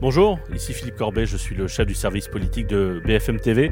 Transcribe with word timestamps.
Bonjour, 0.00 0.38
ici 0.54 0.72
Philippe 0.72 0.96
Corbet, 0.96 1.26
je 1.26 1.36
suis 1.36 1.54
le 1.54 1.68
chef 1.68 1.86
du 1.86 1.92
service 1.92 2.26
politique 2.26 2.66
de 2.66 3.02
BFM 3.04 3.38
TV. 3.38 3.70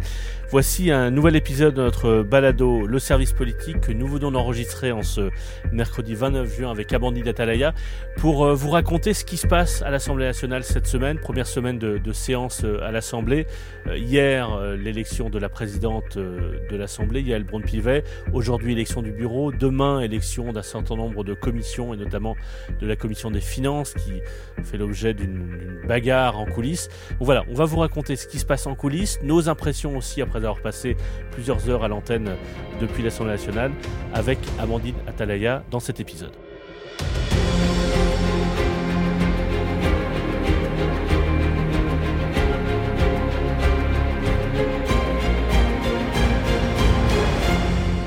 Voici 0.50 0.90
un 0.90 1.10
nouvel 1.10 1.36
épisode 1.36 1.72
de 1.72 1.80
notre 1.80 2.22
balado 2.22 2.86
Le 2.86 2.98
service 2.98 3.32
politique 3.32 3.80
que 3.80 3.92
nous 3.92 4.06
venons 4.06 4.30
d'enregistrer 4.30 4.92
en 4.92 5.02
ce 5.02 5.30
mercredi 5.72 6.14
29 6.14 6.54
juin 6.54 6.70
avec 6.70 6.92
Abandi 6.92 7.22
Datalaya 7.22 7.72
pour 8.18 8.44
euh, 8.44 8.52
vous 8.52 8.68
raconter 8.68 9.14
ce 9.14 9.24
qui 9.24 9.38
se 9.38 9.46
passe 9.46 9.80
à 9.80 9.90
l'Assemblée 9.90 10.26
nationale 10.26 10.64
cette 10.64 10.86
semaine, 10.86 11.18
première 11.18 11.46
semaine 11.46 11.78
de, 11.78 12.12
séance 12.12 12.62
euh, 12.62 12.86
à 12.86 12.92
l'Assemblée. 12.92 13.46
Euh, 13.86 13.96
hier, 13.96 14.54
l'élection 14.76 15.30
de 15.30 15.38
la 15.38 15.48
présidente 15.48 16.18
de 16.18 16.76
l'Assemblée, 16.76 17.22
Yael 17.22 17.44
Braun-Pivet. 17.44 18.04
Aujourd'hui, 18.34 18.72
élection 18.72 19.00
du 19.00 19.12
bureau. 19.12 19.50
Demain, 19.50 20.00
élection 20.00 20.52
d'un 20.52 20.60
certain 20.60 20.96
nombre 20.96 21.24
de 21.24 21.32
commissions 21.32 21.94
et 21.94 21.96
notamment 21.96 22.36
de 22.82 22.86
la 22.86 22.96
commission 22.96 23.30
des 23.30 23.40
finances 23.40 23.94
qui 23.94 24.20
fait 24.62 24.76
l'objet 24.76 25.14
d'une 25.14 25.80
bagarre 25.86 26.17
en 26.26 26.44
coulisses. 26.46 26.88
voilà, 27.20 27.44
on 27.48 27.54
va 27.54 27.64
vous 27.64 27.78
raconter 27.78 28.16
ce 28.16 28.26
qui 28.26 28.38
se 28.38 28.44
passe 28.44 28.66
en 28.66 28.74
coulisses, 28.74 29.18
nos 29.22 29.48
impressions 29.48 29.96
aussi 29.96 30.20
après 30.20 30.38
avoir 30.38 30.60
passé 30.60 30.96
plusieurs 31.30 31.68
heures 31.68 31.84
à 31.84 31.88
l'antenne 31.88 32.36
depuis 32.80 33.02
l'Assemblée 33.02 33.32
nationale 33.32 33.72
avec 34.12 34.38
Amandine 34.58 34.96
Atalaya 35.06 35.62
dans 35.70 35.80
cet 35.80 36.00
épisode. 36.00 36.32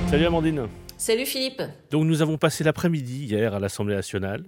Salut 0.08 0.26
Amandine. 0.26 0.68
Salut 0.98 1.26
Philippe. 1.26 1.64
Donc 1.90 2.06
nous 2.06 2.22
avons 2.22 2.38
passé 2.38 2.66
l'après-midi 2.66 3.26
hier 3.28 3.56
à 3.56 3.60
l'Assemblée 3.60 3.96
nationale 3.96 4.44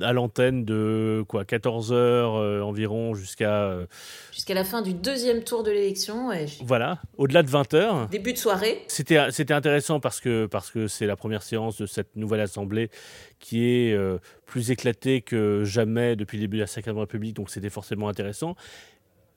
à 0.00 0.12
l'antenne 0.12 0.64
de 0.64 1.24
quoi 1.28 1.44
14 1.44 1.92
heures 1.92 2.34
euh, 2.36 2.60
environ 2.60 3.14
jusqu'à 3.14 3.64
euh, 3.64 3.86
jusqu'à 4.32 4.54
la 4.54 4.64
fin 4.64 4.82
du 4.82 4.94
deuxième 4.94 5.42
tour 5.44 5.62
de 5.62 5.70
l'élection. 5.70 6.30
Voilà, 6.62 7.00
au-delà 7.16 7.42
de 7.42 7.50
20 7.50 7.74
heures. 7.74 8.08
Début 8.08 8.32
de 8.32 8.38
soirée. 8.38 8.82
C'était 8.88 9.30
c'était 9.30 9.54
intéressant 9.54 10.00
parce 10.00 10.20
que 10.20 10.46
parce 10.46 10.70
que 10.70 10.88
c'est 10.88 11.06
la 11.06 11.16
première 11.16 11.42
séance 11.42 11.78
de 11.78 11.86
cette 11.86 12.16
nouvelle 12.16 12.40
assemblée 12.40 12.90
qui 13.38 13.64
est 13.64 13.92
euh, 13.92 14.18
plus 14.46 14.70
éclatée 14.70 15.20
que 15.20 15.64
jamais 15.64 16.16
depuis 16.16 16.38
le 16.38 16.42
début 16.42 16.56
de 16.56 16.62
la 16.62 16.66
Cinquième 16.66 16.98
République, 16.98 17.36
donc 17.36 17.50
c'était 17.50 17.70
forcément 17.70 18.08
intéressant. 18.08 18.56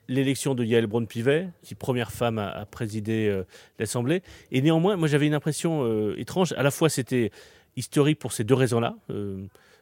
L'élection 0.09 0.55
de 0.55 0.63
Yael 0.63 0.88
Braun-Pivet, 0.88 1.50
qui 1.63 1.75
première 1.75 2.11
femme 2.11 2.39
à, 2.39 2.66
présider 2.66 3.41
l'Assemblée. 3.78 4.23
Et 4.53 4.61
néanmoins, 4.61 4.95
moi 4.95 5.09
j'avais 5.09 5.28
une 5.28 5.33
impression 5.33 6.13
étrange. 6.16 6.53
À 6.53 6.63
la 6.63 6.72
fois, 6.72 6.88
c'était 6.88 7.30
historique 7.75 8.17
pour 8.17 8.31
ces 8.31 8.45
deux 8.45 8.55
raisons-là 8.55 8.95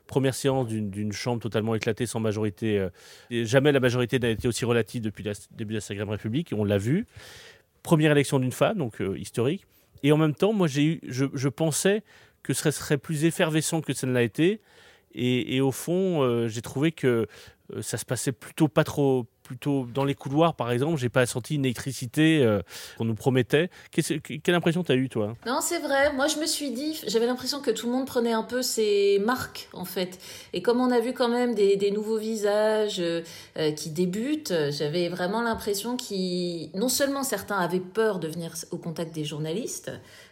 première 0.06 0.36
séance 0.36 0.68
d'une 0.68 1.12
chambre 1.12 1.42
totalement 1.42 1.76
éclatée 1.76 2.06
sans 2.06 2.20
majorité. 2.20 2.80
Euh, 2.80 2.90
jamais 3.46 3.72
la 3.72 3.80
majorité 3.80 4.20
n'a 4.20 4.30
été 4.30 4.48
aussi 4.48 4.66
relative 4.66 5.02
depuis 5.02 5.24
le 5.24 5.34
début 5.52 5.74
de 5.74 5.78
la 5.78 5.82
Cinquième 5.82 6.10
République, 6.10 6.54
on 6.56 6.64
l'a 6.64 6.78
vu. 6.78 7.06
Première 7.84 8.12
élection 8.12 8.40
d'une 8.40 8.52
femme, 8.52 8.78
donc 8.78 9.02
euh, 9.02 9.18
historique. 9.18 9.66
Et 10.04 10.12
en 10.12 10.18
même 10.18 10.36
temps, 10.36 10.54
moi, 10.54 10.68
j'ai 10.68 10.84
eu, 10.84 11.02
je, 11.04 11.48
pensais 11.48 12.04
que 12.44 12.54
ce 12.54 12.72
serait, 12.72 12.98
plus 12.98 13.26
effervescent 13.26 13.82
que 13.82 13.94
ça 13.94 14.06
ne 14.06 14.14
l'a 14.14 14.24
été. 14.24 14.62
Et, 15.18 15.62
au 15.62 15.72
fond, 15.72 16.22
euh, 16.22 16.48
j'ai 16.50 16.62
trouvé 16.62 16.92
que 16.92 17.26
ça 17.82 17.98
se 17.98 18.06
passait 18.06 18.34
plutôt 18.34 18.68
pas 18.68 18.84
trop, 18.84 19.26
plutôt 19.46 19.86
dans 19.94 20.04
les 20.04 20.16
couloirs, 20.16 20.56
par 20.56 20.72
exemple, 20.72 20.98
j'ai 20.98 21.08
pas 21.08 21.26
senti 21.26 21.56
une 21.56 21.66
électricité 21.66 22.44
euh, 22.44 22.62
qu'on 22.98 23.06
nous 23.06 23.16
promettait. 23.16 23.70
quelle 23.92 24.56
impression 24.56 24.84
tu 24.84 24.92
as 24.92 24.96
eu, 24.96 25.08
toi? 25.08 25.36
Non, 25.46 25.60
c'est 25.62 25.80
vrai. 25.80 26.12
Moi, 26.14 26.28
je 26.28 26.38
me 26.38 26.48
suis 26.48 26.72
dit, 26.72 27.00
j'avais 27.08 27.28
l'impression 27.28 27.62
que 27.62 27.70
tout 27.70 27.86
le 27.86 27.94
monde 27.94 28.08
prenait 28.08 28.34
un 28.34 28.44
peu 28.44 28.64
ses 28.64 29.22
marques, 29.24 29.70
en 29.72 29.86
fait. 29.86 30.20
Et 30.52 30.62
comme 30.62 30.82
on 30.82 30.92
a 30.92 31.00
vu 31.00 31.14
quand 31.14 31.30
même 31.30 31.54
des, 31.54 31.92
nouveaux 31.92 32.18
visages 32.18 33.00
euh, 33.00 33.22
euh, 33.58 33.72
qui 33.72 33.92
débutent, 33.92 34.54
j'avais 34.72 35.08
vraiment 35.08 35.44
l'impression 35.44 35.96
qu'ils, 35.96 36.72
non 36.74 36.90
seulement 36.90 37.24
certains 37.24 37.60
avaient 37.60 37.80
peur 37.80 38.20
de 38.20 38.28
venir 38.28 38.54
au 38.72 38.78
contact 38.78 39.14
des 39.14 39.24
journalistes, 39.24 39.92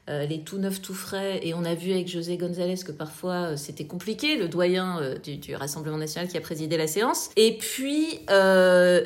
les 0.09 0.44
tout 0.44 0.57
neufs, 0.57 0.81
tout 0.81 0.94
frais. 0.94 1.40
Et 1.44 1.53
on 1.53 1.63
a 1.63 1.75
vu 1.75 1.94
avec 1.94 2.09
José 2.09 2.35
González 2.35 2.75
que 2.85 2.91
parfois 2.91 3.56
c'était 3.56 3.85
compliqué, 3.85 4.35
le 4.35 4.50
doyen 4.50 5.00
du, 5.24 5.56
Rassemblement 5.56 5.97
national 5.97 6.28
qui 6.28 6.38
a 6.38 6.41
présidé 6.41 6.75
la 6.75 6.88
séance. 6.88 7.30
Et 7.38 7.57
puis, 7.57 8.19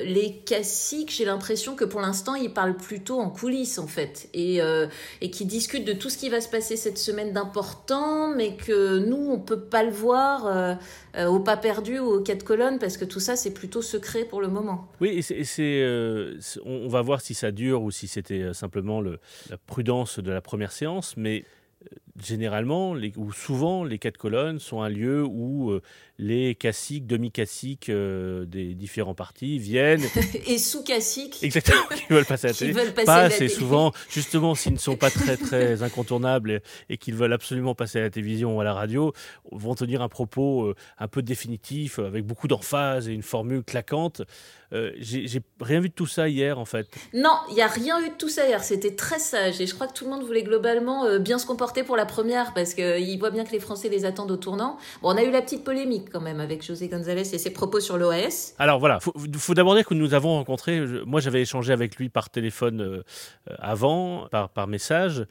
les 0.04 0.38
caciques, 0.46 1.12
j'ai 1.12 1.26
l'impression 1.26 1.76
que 1.76 1.86
pour 1.86 2.02
l'instant, 2.02 2.36
ils 2.36 2.52
parlent 2.52 2.78
plutôt 2.78 3.20
en 3.20 3.30
coulisses, 3.30 3.80
en 3.80 3.88
fait, 3.88 4.30
et, 4.34 4.62
euh, 4.62 4.88
qui 5.32 5.46
discutent 5.46 5.86
de 5.86 5.94
tout 5.94 6.10
ce 6.10 6.18
qui 6.18 6.30
va 6.30 6.42
se 6.42 6.50
passer 6.50 6.78
cette 6.78 6.98
semaine 6.98 7.34
d'important, 7.34 8.30
mais 8.36 8.56
que 8.56 9.00
nous, 9.00 9.30
on 9.32 9.40
peut 9.40 9.60
pas 9.60 9.84
le 9.84 9.92
voir 9.92 10.48
euh, 10.48 10.76
euh, 11.18 11.26
au 11.28 11.40
pas 11.40 11.58
perdu 11.58 12.00
ou 12.00 12.06
aux 12.06 12.22
quatre 12.22 12.44
colonnes, 12.44 12.80
parce 12.80 12.98
que 12.98 13.06
tout 13.06 13.20
ça, 13.20 13.36
c'est 13.36 13.54
plutôt 13.54 13.82
secret 13.82 14.26
pour 14.26 14.42
le 14.42 14.48
moment. 14.48 14.88
Oui, 15.02 15.10
et 15.30 15.44
c'est, 15.44 15.86
on 16.66 16.88
va 16.88 17.02
voir 17.02 17.22
si 17.22 17.34
ça 17.34 17.52
dure 17.52 17.84
ou 17.84 17.92
si 17.92 18.08
c'était 18.08 18.54
simplement 18.54 19.02
le, 19.02 19.20
la 19.50 19.58
prudence 19.58 20.20
de 20.20 20.32
la 20.32 20.42
première 20.42 20.72
séance, 20.72 21.16
mais 21.18 21.44
généralement, 22.24 22.94
les, 22.94 23.14
ou 23.16 23.32
souvent, 23.32 23.84
les 23.84 24.00
quatre 24.00 24.18
colonnes 24.18 24.60
sont 24.60 24.82
un 24.82 24.90
lieu 24.90 25.24
où 25.24 25.72
euh, 25.72 25.82
les 26.18 26.56
caciques, 26.56 27.06
demi-caciques 27.06 27.90
euh, 27.90 28.46
des 28.46 28.74
différents 28.74 29.14
partis 29.14 29.60
viennent. 29.60 30.04
et 30.48 30.58
sous-caciques. 30.58 31.44
Exactement, 31.44 31.84
qui 31.96 32.06
veulent 32.10 32.26
passer 32.26 32.48
à 32.48 32.50
la 32.52 32.56
télé. 32.56 32.92
pas 33.06 33.22
assez 33.24 33.48
souvent, 33.48 33.92
justement, 34.10 34.56
s'ils 34.56 34.74
ne 34.74 34.80
sont 34.80 34.96
pas 34.96 35.12
très, 35.12 35.38
très 35.38 35.84
incontournables 35.84 36.62
et, 36.90 36.98
qu'ils 36.98 37.16
veulent 37.16 37.34
absolument 37.34 37.76
passer 37.76 38.00
à 38.00 38.04
la 38.04 38.10
télévision 38.10 38.58
ou 38.58 38.62
à 38.62 38.64
la 38.64 38.74
radio, 38.74 39.14
vont 39.52 39.76
tenir 39.76 40.02
un 40.02 40.10
propos 40.10 40.66
euh, 40.66 40.76
un 40.98 41.08
peu 41.08 41.22
définitif, 41.22 42.00
avec 42.00 42.26
beaucoup 42.26 42.48
d'emphase 42.48 43.08
et 43.08 43.14
une 43.14 43.24
formule 43.24 43.64
claquante. 43.64 44.22
J'ai 45.00 45.42
rien 45.62 45.80
vu 45.80 45.88
de 45.88 45.94
tout 45.94 46.08
ça 46.08 46.28
hier, 46.28 46.60
en 46.60 46.66
fait. 46.66 46.88
Non, 47.14 47.38
il 47.50 47.56
n'y 47.56 47.62
a 47.62 47.68
rien 47.68 48.02
eu 48.02 48.10
de 48.10 48.16
tout 48.16 48.28
ça 48.28 48.46
hier. 48.46 48.62
C'était 48.66 48.96
très 48.96 49.18
sage. 49.18 49.62
Et 49.62 49.66
je 49.66 49.74
crois 49.74 49.88
que 49.88 49.94
tout 49.94 50.04
le 50.04 50.12
monde 50.12 50.26
voulait 50.26 50.44
globalement 50.44 51.20
bien 51.20 51.40
se 51.40 51.46
comporter 51.46 51.84
pour 51.84 51.96
la 51.96 52.06
première 52.08 52.54
parce 52.54 52.74
qu'il 52.74 53.20
voit 53.20 53.30
bien 53.30 53.46
que 53.46 53.52
les 53.52 53.60
Français 53.60 53.90
les 53.90 54.06
attendent 54.06 54.32
au 54.32 54.38
tournant. 54.38 54.78
Bon, 55.02 55.14
on 55.14 55.18
a 55.18 55.24
eu 55.24 55.30
la 55.30 55.42
petite 55.42 55.64
polémique 55.64 56.10
quand 56.12 56.22
même 56.22 56.40
avec 56.40 56.66
José 56.66 56.88
González 56.88 57.34
et 57.34 57.38
ses 57.38 57.52
propos 57.52 57.80
sur 57.80 57.98
l'OAS. 57.98 58.56
Alors 58.58 58.80
voilà, 58.80 58.98
il 59.16 59.38
faut, 59.38 59.54
d'abord 59.54 59.76
dire 59.76 59.86
que 59.86 59.94
nous 59.94 60.14
avons 60.14 60.36
rencontré, 60.36 60.82
moi 61.06 61.20
j'avais 61.20 61.42
échangé 61.42 61.72
avec 61.74 61.98
lui 61.98 62.10
par 62.10 62.30
téléphone 62.30 62.82
euh, 62.82 63.04
avant, 63.60 64.28
par, 64.32 64.50
par 64.50 64.68
message, 64.68 65.26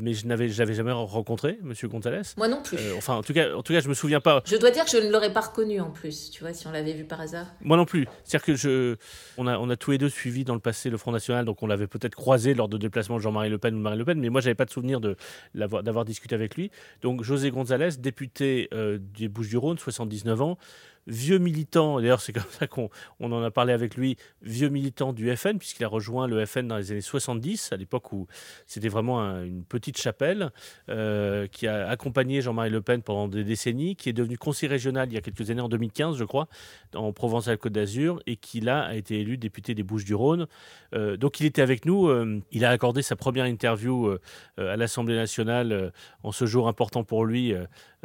mais 0.00 0.14
je 0.14 0.26
n'avais 0.26 0.48
jamais 0.48 0.92
rencontré 0.92 1.58
Monsieur 1.62 1.88
González. 1.88 2.22
Moi 2.36 2.48
non 2.48 2.62
plus. 2.62 2.78
Euh, 2.78 2.94
enfin, 2.96 3.14
en 3.14 3.22
tout 3.22 3.32
cas, 3.32 3.54
en 3.54 3.62
tout 3.62 3.72
cas, 3.72 3.80
je 3.80 3.88
me 3.88 3.94
souviens 3.94 4.20
pas. 4.20 4.42
Je 4.46 4.56
dois 4.56 4.70
dire 4.70 4.84
que 4.84 4.90
je 4.90 4.98
ne 4.98 5.10
l'aurais 5.10 5.32
pas 5.32 5.40
reconnu 5.40 5.80
en 5.80 5.90
plus, 5.90 6.30
tu 6.30 6.42
vois, 6.42 6.52
si 6.52 6.66
on 6.66 6.72
l'avait 6.72 6.92
vu 6.92 7.04
par 7.04 7.20
hasard. 7.20 7.46
Moi 7.62 7.76
non 7.76 7.84
plus. 7.84 8.06
C'est-à-dire 8.24 8.46
que 8.46 8.54
je, 8.54 8.96
on 9.36 9.46
a, 9.46 9.58
on 9.58 9.70
a 9.70 9.76
tous 9.76 9.90
les 9.92 9.98
deux 9.98 10.08
suivi 10.08 10.44
dans 10.44 10.54
le 10.54 10.60
passé 10.60 10.90
le 10.90 10.96
Front 10.96 11.12
National, 11.12 11.44
donc 11.44 11.62
on 11.62 11.66
l'avait 11.66 11.86
peut-être 11.86 12.14
croisé 12.14 12.54
lors 12.54 12.68
de 12.68 12.78
déplacements 12.78 13.16
de 13.16 13.22
Jean-Marie 13.22 13.50
Le 13.50 13.58
Pen 13.58 13.74
ou 13.74 13.78
Marie 13.78 13.98
Le 13.98 14.04
Pen, 14.04 14.18
mais 14.20 14.28
moi 14.28 14.40
j'avais 14.40 14.54
pas 14.54 14.64
de 14.64 14.70
souvenir 14.70 15.00
de 15.00 15.16
d'avoir 15.54 16.04
discuté 16.04 16.34
avec 16.34 16.56
lui. 16.56 16.70
Donc 17.02 17.22
José 17.22 17.50
González, 17.50 17.96
député 17.98 18.68
euh, 18.72 18.98
des 19.00 19.28
Bouches-du-Rhône, 19.28 19.78
79 19.78 20.42
ans, 20.42 20.58
vieux 21.08 21.38
militant, 21.38 22.00
d'ailleurs 22.00 22.20
c'est 22.20 22.32
comme 22.32 22.50
ça 22.50 22.66
qu'on 22.66 22.90
on 23.18 23.32
en 23.32 23.42
a 23.42 23.50
parlé 23.50 23.72
avec 23.72 23.96
lui, 23.96 24.16
vieux 24.42 24.68
militant 24.68 25.12
du 25.12 25.34
FN, 25.36 25.58
puisqu'il 25.58 25.84
a 25.84 25.88
rejoint 25.88 26.26
le 26.26 26.44
FN 26.44 26.68
dans 26.68 26.76
les 26.76 26.92
années 26.92 27.00
70, 27.00 27.72
à 27.72 27.76
l'époque 27.76 28.12
où 28.12 28.26
c'était 28.66 28.88
vraiment 28.88 29.20
une 29.42 29.64
petite 29.64 29.98
chapelle, 29.98 30.50
euh, 30.88 31.46
qui 31.46 31.66
a 31.66 31.88
accompagné 31.88 32.42
Jean-Marie 32.42 32.70
Le 32.70 32.82
Pen 32.82 33.02
pendant 33.02 33.26
des 33.26 33.44
décennies, 33.44 33.96
qui 33.96 34.10
est 34.10 34.12
devenu 34.12 34.36
conseiller 34.36 34.68
régional 34.68 35.08
il 35.10 35.14
y 35.14 35.16
a 35.16 35.20
quelques 35.20 35.50
années, 35.50 35.62
en 35.62 35.68
2015 35.68 36.16
je 36.16 36.24
crois, 36.24 36.48
en 36.94 37.12
Provence-Alpes-Côte 37.12 37.72
d'Azur, 37.72 38.20
et 38.26 38.36
qui 38.36 38.60
là 38.60 38.82
a 38.82 38.94
été 38.94 39.20
élu 39.20 39.38
député 39.38 39.74
des 39.74 39.82
Bouches-du-Rhône. 39.82 40.46
Euh, 40.94 41.16
donc 41.16 41.40
il 41.40 41.46
était 41.46 41.62
avec 41.62 41.86
nous, 41.86 42.08
euh, 42.08 42.40
il 42.52 42.64
a 42.64 42.70
accordé 42.70 43.02
sa 43.02 43.16
première 43.16 43.46
interview 43.46 44.16
à 44.58 44.76
l'Assemblée 44.76 45.14
nationale 45.14 45.92
en 46.22 46.32
ce 46.32 46.44
jour 46.44 46.68
important 46.68 47.04
pour 47.04 47.24
lui 47.24 47.54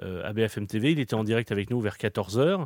à 0.02 0.34
BFM 0.34 0.68
TV, 0.68 0.92
il 0.92 1.00
était 1.00 1.14
en 1.14 1.24
direct 1.24 1.52
avec 1.52 1.70
nous 1.70 1.80
vers 1.80 1.98
14h. 1.98 2.66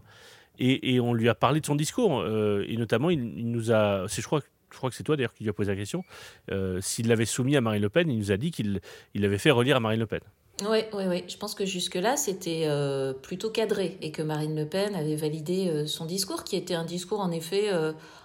Et, 0.60 1.00
on 1.00 1.14
lui 1.14 1.30
a 1.30 1.36
parlé 1.36 1.62
de 1.62 1.66
son 1.66 1.76
discours. 1.76 2.20
Euh, 2.20 2.66
et 2.68 2.78
notamment, 2.78 3.10
il, 3.10 3.50
nous 3.52 3.72
a. 3.72 4.08
Je 4.08 4.22
crois, 4.22 4.42
je 4.72 4.78
crois 4.78 4.90
que 4.90 4.96
c'est 4.96 5.04
toi 5.04 5.16
d'ailleurs 5.16 5.34
qui 5.34 5.44
lui 5.44 5.50
a 5.50 5.54
posé 5.54 5.72
la 5.72 5.78
question. 5.78 6.04
Euh, 6.52 6.80
s'il 6.82 7.08
l'avait 7.08 7.26
soumis 7.26 7.56
à 7.56 7.62
Marine 7.62 7.82
Le 7.82 7.90
Pen, 7.90 8.10
il 8.10 8.18
nous 8.18 8.32
a 8.32 8.38
dit 8.38 8.52
qu'il 8.52 8.80
il 9.14 9.22
l'avait 9.22 9.38
fait 9.38 9.52
relire 9.52 9.78
à 9.78 9.80
Marine 9.80 10.00
Le 10.00 10.08
Pen. 10.08 10.22
Oui, 10.68 10.80
oui, 10.94 11.04
oui. 11.08 11.24
Je 11.28 11.38
pense 11.38 11.54
que 11.54 11.66
jusque-là, 11.66 12.18
c'était 12.18 12.64
euh, 12.66 13.14
plutôt 13.14 13.52
cadré 13.52 14.00
et 14.02 14.12
que 14.12 14.24
Marine 14.24 14.56
Le 14.56 14.66
Pen 14.66 14.96
avait 14.96 15.16
validé 15.16 15.86
son 15.86 16.06
discours, 16.06 16.44
qui 16.44 16.56
était 16.56 16.74
un 16.74 16.86
discours, 16.86 17.20
en 17.20 17.30
effet, 17.30 17.70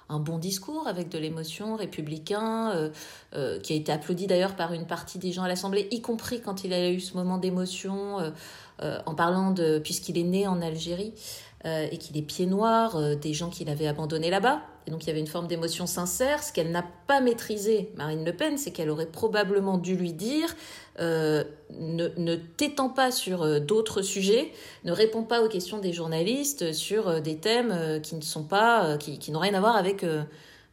un 0.09 0.19
bon 0.19 0.39
discours 0.39 0.89
avec 0.89 1.11
de 1.11 1.19
l'émotion, 1.19 1.77
républicain, 1.77 2.91
qui 3.63 3.73
a 3.75 3.77
été 3.77 3.93
applaudi 3.93 4.27
d'ailleurs 4.27 4.57
par 4.57 4.73
une 4.73 4.87
partie 4.87 5.19
des 5.19 5.31
gens 5.31 5.43
à 5.43 5.49
l'Assemblée, 5.49 5.89
y 5.91 6.01
compris 6.01 6.41
quand 6.41 6.65
il 6.65 6.73
a 6.73 6.91
eu 6.91 7.01
ce 7.01 7.19
moment 7.19 7.37
d'émotion 7.37 8.33
en 8.81 9.15
parlant 9.15 9.51
de, 9.51 9.79
puisqu'il 9.79 10.17
est 10.17 10.25
né 10.25 10.47
en 10.47 10.63
Algérie 10.63 11.13
et 11.65 11.97
qu'il 11.99 12.17
est 12.17 12.23
pied 12.23 12.47
noir, 12.47 13.17
des 13.17 13.35
gens 13.35 13.49
qu'il 13.49 13.69
avait 13.69 13.87
abandonnés 13.87 14.31
là-bas. 14.31 14.63
Et 14.87 14.91
donc 14.91 15.05
il 15.05 15.07
y 15.07 15.11
avait 15.11 15.21
une 15.21 15.27
forme 15.29 15.47
d'émotion 15.47 15.87
sincère. 15.87 16.43
Ce 16.43 16.53
qu'elle 16.53 16.71
n'a 16.71 16.85
pas 17.07 17.21
maîtrisé, 17.21 17.93
Marine 17.97 18.25
Le 18.25 18.33
Pen, 18.33 18.59
c'est 18.59 18.73
qu'elle 18.73 18.91
aurait 18.91 19.07
probablement 19.07 19.79
dû 19.79 19.97
lui 19.97 20.13
dire 20.13 20.55
euh, 20.99 21.45
ne, 21.71 22.37
t'étends 22.37 22.89
pas 22.89 23.11
sur 23.11 23.43
euh, 23.43 23.61
d'autres 23.61 24.03
sujets, 24.03 24.53
ne 24.85 24.93
réponds 24.93 25.23
pas 25.23 25.43
aux 25.43 25.49
questions 25.49 25.79
des 25.79 25.93
journalistes 25.93 26.73
sur 26.73 27.09
euh, 27.09 27.21
des 27.21 27.37
thèmes 27.37 28.01
qui 28.03 28.15
ne 28.15 28.21
sont 28.21 28.45
pas, 28.45 28.99
qui 28.99 29.31
n'ont 29.31 29.39
rien 29.39 29.55
à 29.55 29.61
voir 29.61 29.77
avec 29.77 30.05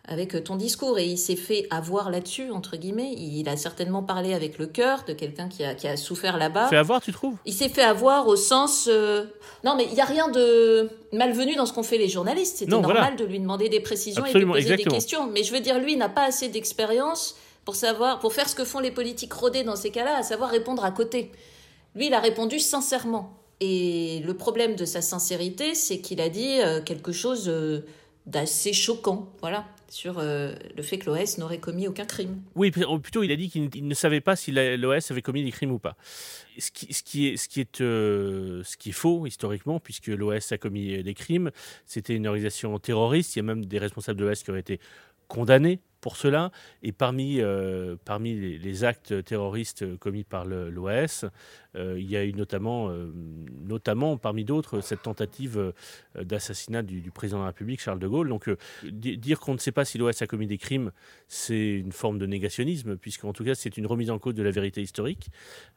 avec 0.09 0.43
ton 0.43 0.57
discours 0.57 0.99
et 0.99 1.05
il 1.05 1.17
s'est 1.17 1.37
fait 1.37 1.67
avoir 1.69 2.09
là-dessus 2.09 2.51
entre 2.51 2.75
guillemets. 2.75 3.13
Il 3.15 3.47
a 3.47 3.55
certainement 3.55 4.03
parlé 4.03 4.33
avec 4.33 4.57
le 4.57 4.65
cœur 4.65 5.05
de 5.07 5.13
quelqu'un 5.13 5.47
qui 5.47 5.63
a, 5.63 5.75
qui 5.75 5.87
a 5.87 5.95
souffert 5.95 6.37
là-bas. 6.37 6.67
Fait 6.67 6.75
avoir, 6.75 7.01
tu 7.01 7.13
trouves? 7.13 7.35
Il 7.45 7.53
s'est 7.53 7.69
fait 7.69 7.83
avoir 7.83 8.27
au 8.27 8.35
sens 8.35 8.89
non 9.63 9.75
mais 9.75 9.85
il 9.85 9.93
y 9.93 10.01
a 10.01 10.05
rien 10.05 10.27
de 10.29 10.89
malvenu 11.13 11.55
dans 11.55 11.65
ce 11.65 11.73
qu'ont 11.73 11.83
fait 11.83 11.97
les 11.97 12.09
journalistes. 12.09 12.57
C'était 12.57 12.71
normal 12.71 13.15
de 13.15 13.25
lui 13.25 13.39
demander 13.39 13.69
des 13.69 13.79
précisions 13.79 14.25
et 14.25 14.33
de 14.33 14.45
poser 14.45 14.75
des 14.75 14.83
questions. 14.83 15.27
Mais 15.27 15.43
je 15.43 15.53
veux 15.53 15.61
dire, 15.61 15.79
lui 15.79 15.95
n'a 15.95 16.09
pas 16.09 16.25
assez 16.25 16.49
d'expérience 16.49 17.35
pour 17.65 17.75
savoir, 17.75 18.19
pour 18.19 18.33
faire 18.33 18.49
ce 18.49 18.55
que 18.55 18.63
font 18.63 18.79
les 18.79 18.91
politiques 18.91 19.33
rodés 19.33 19.63
dans 19.63 19.75
ces 19.75 19.91
cas-là, 19.91 20.17
à 20.17 20.23
savoir 20.23 20.49
répondre 20.49 20.83
à 20.83 20.91
côté. 20.91 21.31
Lui, 21.95 22.07
il 22.07 22.13
a 22.13 22.19
répondu 22.19 22.59
sincèrement. 22.59 23.37
Et 23.59 24.21
le 24.25 24.33
problème 24.33 24.75
de 24.75 24.85
sa 24.85 25.01
sincérité, 25.01 25.75
c'est 25.75 25.99
qu'il 25.99 26.21
a 26.21 26.29
dit 26.29 26.61
euh, 26.61 26.81
quelque 26.81 27.11
chose 27.11 27.49
euh, 27.49 27.81
d'assez 28.25 28.73
choquant, 28.73 29.27
voilà, 29.41 29.65
sur 29.89 30.19
euh, 30.19 30.53
le 30.75 30.83
fait 30.83 30.97
que 30.97 31.09
l'OS 31.09 31.37
n'aurait 31.37 31.59
commis 31.59 31.87
aucun 31.87 32.05
crime. 32.05 32.41
Oui, 32.55 32.71
plutôt 32.71 33.23
il 33.23 33.31
a 33.31 33.35
dit 33.35 33.49
qu'il 33.49 33.87
ne 33.87 33.93
savait 33.93 34.21
pas 34.21 34.35
si 34.35 34.51
l'OS 34.51 35.11
avait 35.11 35.21
commis 35.21 35.43
des 35.43 35.51
crimes 35.51 35.71
ou 35.71 35.79
pas. 35.79 35.95
Ce 36.57 36.71
qui, 36.71 36.87
est, 36.87 37.37
ce 37.37 37.47
qui 37.47 37.61
est, 37.61 37.77
ce 37.77 38.77
qui 38.77 38.89
est 38.89 38.93
faux 38.93 39.25
historiquement, 39.25 39.79
puisque 39.79 40.07
l'OS 40.07 40.51
a 40.51 40.57
commis 40.57 41.03
des 41.03 41.13
crimes, 41.13 41.51
c'était 41.85 42.15
une 42.15 42.27
organisation 42.27 42.77
terroriste. 42.79 43.35
Il 43.35 43.39
y 43.39 43.41
a 43.41 43.43
même 43.43 43.65
des 43.65 43.79
responsables 43.79 44.19
de 44.19 44.25
l'OS 44.25 44.43
qui 44.43 44.51
auraient 44.51 44.59
été 44.59 44.79
condamnés 45.29 45.79
pour 46.01 46.17
cela. 46.17 46.51
Et 46.83 46.91
parmi, 46.91 47.39
euh, 47.39 47.95
parmi 48.03 48.33
les, 48.35 48.83
actes 48.83 49.23
terroristes 49.23 49.97
commis 49.97 50.23
par 50.23 50.45
euh, 50.47 50.69
il 51.75 52.09
y 52.09 52.17
a 52.17 52.25
eu 52.25 52.33
notamment, 52.33 52.89
euh, 52.89 53.11
notamment 53.61 54.17
parmi 54.17 54.43
d'autres, 54.43 54.81
cette 54.81 55.03
tentative 55.03 55.73
d'assassinat 56.19 56.81
du, 56.81 57.11
président 57.11 57.37
de 57.37 57.43
la 57.43 57.47
République, 57.47 57.81
Charles 57.81 57.99
de 57.99 58.07
Gaulle. 58.07 58.29
Donc 58.29 58.49
dire 58.83 59.39
qu'on 59.39 59.53
ne 59.53 59.59
sait 59.59 59.71
pas 59.71 59.85
si 59.85 59.97
l'OAS 59.97 60.21
a 60.21 60.27
commis 60.27 60.47
des 60.47 60.57
crimes, 60.57 60.91
c'est 61.27 61.73
une 61.73 61.91
forme 61.91 62.17
de 62.17 62.25
négationnisme, 62.25 62.97
puisqu'en 62.97 63.33
tout 63.33 63.43
cas 63.43 63.55
c'est 63.55 63.77
une 63.77 63.85
remise 63.85 64.09
en 64.09 64.19
cause 64.19 64.35
de 64.35 64.43
la 64.43 64.51
vérité 64.51 64.81
historique. 64.81 65.29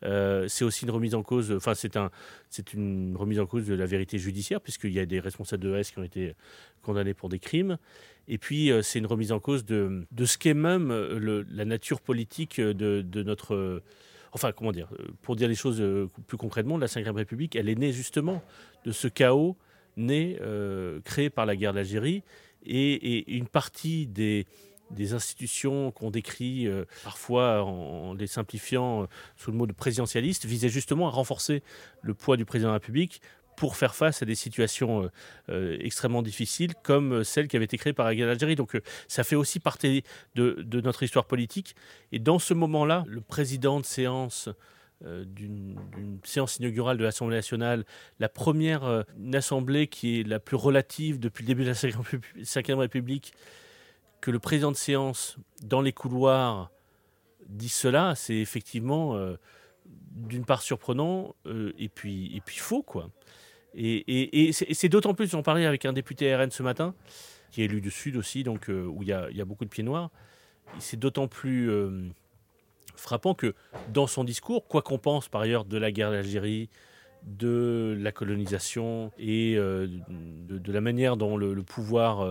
c'est 0.03 0.65
aussi 0.65 0.85
une 0.85 0.91
remise 0.91 1.15
en 1.15 1.23
cause, 1.23 1.53
enfin 1.53 1.75
c'est 1.75 1.97
un, 1.97 2.11
c'est 2.49 2.73
une 2.73 3.17
remise 3.17 3.41
en 3.41 3.47
cause 3.47 3.67
de 3.67 3.75
la 3.75 3.87
vérité 3.87 4.19
judiciaire, 4.19 4.61
puisqu'il 4.61 4.93
y 4.93 5.01
a 5.01 5.07
des 5.07 5.21
responsables 5.21 5.63
de 5.63 5.69
l'OAS 5.69 5.91
qui 5.93 5.99
ont 5.99 6.05
été 6.05 6.35
condamnés 6.83 7.15
pour 7.15 7.29
des 7.29 7.39
crimes. 7.39 7.79
Et 8.29 8.39
puis, 8.39 8.71
euh, 8.71 8.83
c'est 8.83 8.99
une 8.99 9.07
remise 9.07 9.33
en 9.33 9.41
cause 9.41 9.65
de, 9.65 10.07
ce 10.25 10.39
qu'est 10.39 10.55
même 10.55 10.91
euh, 10.91 11.45
la 11.51 11.65
nature 11.65 12.01
politique 12.01 12.61
de, 12.61 13.23
notre. 13.23 13.83
Enfin, 14.33 14.53
comment 14.53 14.73
dire 14.73 14.89
Pour 15.23 15.37
dire 15.37 15.49
les 15.49 15.55
choses 15.55 15.81
euh, 15.81 16.11
plus 16.27 16.37
concrètement, 16.37 16.79
la 16.79 16.87
Ve 16.87 17.15
République, 17.15 17.57
elle 17.57 17.69
est 17.69 17.75
née 17.75 17.93
justement 17.93 18.43
de 18.85 18.93
ce 18.93 19.09
chaos 19.09 19.57
né, 19.97 20.39
créé 21.05 21.29
par 21.29 21.45
la 21.45 21.55
guerre 21.55 21.75
d'Algérie. 21.75 22.23
Et, 22.65 23.37
une 23.37 23.47
partie 23.47 24.07
des, 24.07 24.47
institutions 25.13 25.91
qu'on 25.91 26.11
décrit 26.11 26.67
parfois 27.05 27.63
en, 27.63 28.15
les 28.15 28.27
simplifiant 28.27 29.07
sous 29.37 29.51
le 29.51 29.57
mot 29.59 29.67
de 29.67 29.73
présidentialiste 29.73 30.47
visaient 30.47 30.71
justement 30.71 31.09
à 31.09 31.11
renforcer 31.11 31.63
le 32.01 32.15
poids 32.15 32.39
du 32.39 32.47
président 32.47 32.69
de 32.69 32.73
la 32.73 32.79
République 32.79 33.21
pour 33.57 33.77
faire 33.77 33.95
face 33.95 34.23
à 34.23 34.27
des 34.27 34.35
situations 34.35 35.05
euh, 35.05 35.11
euh, 35.51 35.77
extrêmement 35.81 36.23
difficiles 36.23 36.75
comme 36.83 37.13
euh, 37.13 37.25
celle 37.25 37.49
qui 37.49 37.57
avait 37.57 37.65
été 37.67 37.79
créée 37.79 37.93
par 37.93 38.07
la 38.07 38.15
guerre 38.15 38.27
d'Algérie. 38.27 38.57
Donc 38.57 38.81
ça 39.09 39.25
fait 39.25 39.37
aussi 39.37 39.61
partie 39.61 40.03
de, 40.35 40.81
notre 40.81 41.03
histoire 41.03 41.27
politique. 41.27 41.75
Et 42.11 42.19
dans 42.19 42.39
ce 42.39 42.55
moment-là, 42.55 43.05
le 43.07 43.21
président 43.21 43.81
de 43.81 43.85
séance 43.85 44.49
d'une 45.05 45.77
séance 46.23 46.59
inaugurale 46.59 46.97
de 46.97 47.03
l'Assemblée 47.03 47.35
nationale, 47.35 47.85
la 48.21 48.29
première 48.29 49.05
assemblée 49.35 49.89
qui 49.89 50.21
est 50.21 50.23
la 50.23 50.39
plus 50.39 50.55
relative 50.55 51.19
depuis 51.19 51.43
le 51.43 51.49
début 51.49 51.65
de 51.65 51.71
la 51.71 51.75
Ve 51.75 52.79
République, 52.79 53.33
que 54.21 54.31
le 54.31 54.39
président 54.39 54.71
de 54.71 54.77
séance, 54.77 55.39
dans 55.65 55.81
les 55.81 55.93
couloirs, 55.93 56.71
dit 57.49 57.69
cela, 57.69 58.15
c'est 58.15 58.37
effectivement 58.37 59.19
d'une 60.13 60.45
part 60.45 60.63
surprenant 60.63 61.35
et, 61.79 61.89
puis, 61.89 62.37
et 62.37 62.41
puis 62.41 62.59
faux, 62.59 62.85
quoi. 62.85 63.11
Et, 63.75 64.51
c'est 64.53 64.89
d'autant 64.89 65.15
plus, 65.15 65.31
j'en 65.31 65.43
parlais 65.43 65.67
avec 65.67 65.85
un 65.85 65.93
député 65.93 66.35
RN 66.35 66.51
ce 66.51 66.63
matin, 66.63 66.95
qui 67.51 67.63
est 67.63 67.65
élu 67.67 67.81
du 67.81 67.91
Sud 67.91 68.17
aussi, 68.17 68.43
donc 68.43 68.69
euh, 68.69 68.85
où 68.85 69.03
il 69.03 69.09
y, 69.09 69.13
a, 69.13 69.45
beaucoup 69.45 69.65
de 69.65 69.71
pieds 69.71 69.85
noirs. 69.85 70.11
C'est 70.79 70.99
d'autant 70.99 71.29
plus 71.29 71.71
euh, 71.71 72.09
frappant 72.97 73.35
que 73.35 73.55
dans 73.93 74.07
son 74.07 74.25
discours, 74.25 74.67
quoi 74.67 74.83
qu'on 74.83 74.99
pense 74.99 75.29
par 75.29 75.43
ailleurs 75.43 75.65
de 75.65 75.77
la 75.77 75.93
guerre 75.93 76.11
d'Algérie, 76.11 76.69
de 77.25 77.97
la 78.01 78.13
colonisation 78.13 79.13
et 79.19 79.57
euh, 79.57 79.87
de, 80.09 80.73
la 80.73 80.81
manière 80.81 81.17
dont 81.17 81.37
le, 81.37 81.63
pouvoir, 81.63 82.27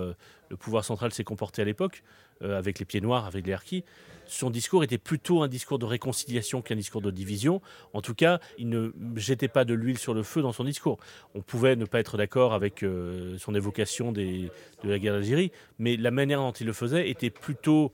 le 0.49 0.57
pouvoir 0.57 0.83
central 0.83 1.11
s'est 1.13 1.23
comporté 1.23 1.61
à 1.61 1.65
l'époque, 1.65 2.03
avec 2.41 2.79
les 2.79 2.85
pieds 2.85 3.01
noirs, 3.01 3.25
avec 3.27 3.45
les 3.45 3.53
harkis, 3.53 3.83
son 4.31 4.49
discours 4.49 4.83
était 4.83 4.97
plutôt 4.97 5.43
un 5.43 5.49
discours 5.49 5.77
de 5.77 5.85
réconciliation 5.85 6.61
qu'un 6.61 6.77
discours 6.77 7.01
de 7.01 7.11
division. 7.11 7.61
En 7.93 8.01
tout 8.01 8.15
cas, 8.15 8.39
il 8.57 8.69
ne 8.69 8.91
jetait 9.15 9.49
pas 9.49 9.65
de 9.65 9.73
l'huile 9.73 9.97
sur 9.97 10.13
le 10.13 10.23
feu 10.23 10.41
dans 10.41 10.53
son 10.53 10.63
discours. 10.63 10.97
On 11.35 11.41
pouvait 11.41 11.75
ne 11.75 11.85
pas 11.85 11.99
être 11.99 12.17
d'accord 12.17 12.53
avec 12.53 12.81
euh, 12.81 13.37
son 13.39 13.53
évocation 13.55 14.13
de 14.13 14.49
la 14.83 14.99
guerre 14.99 15.13
d'Algérie, 15.13 15.51
mais 15.79 15.97
la 15.97 16.11
manière 16.11 16.39
dont 16.39 16.53
il 16.53 16.65
le 16.65 16.73
faisait 16.73 17.09
était 17.09 17.29
plutôt, 17.29 17.91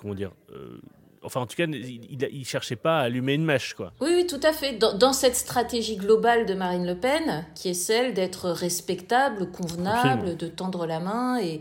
comment 0.00 0.14
dire, 0.14 0.32
euh, 0.52 0.80
Enfin, 1.24 1.40
en 1.40 1.46
tout 1.46 1.56
cas, 1.56 1.66
il 1.66 2.18
ne 2.18 2.44
cherchait 2.44 2.76
pas 2.76 3.00
à 3.00 3.02
allumer 3.04 3.34
une 3.34 3.44
mèche, 3.44 3.74
quoi. 3.74 3.92
Oui, 4.00 4.10
oui, 4.14 4.26
tout 4.26 4.40
à 4.42 4.52
fait. 4.52 4.78
Dans, 4.78 5.12
cette 5.12 5.36
stratégie 5.36 5.96
globale 5.96 6.46
de 6.46 6.54
Marine 6.54 6.86
Le 6.86 6.94
Pen, 6.94 7.44
qui 7.54 7.68
est 7.68 7.74
celle 7.74 8.14
d'être 8.14 8.50
respectable, 8.50 9.50
convenable, 9.50 10.36
de 10.36 10.46
tendre 10.46 10.86
la 10.86 11.00
main 11.00 11.40
et, 11.40 11.60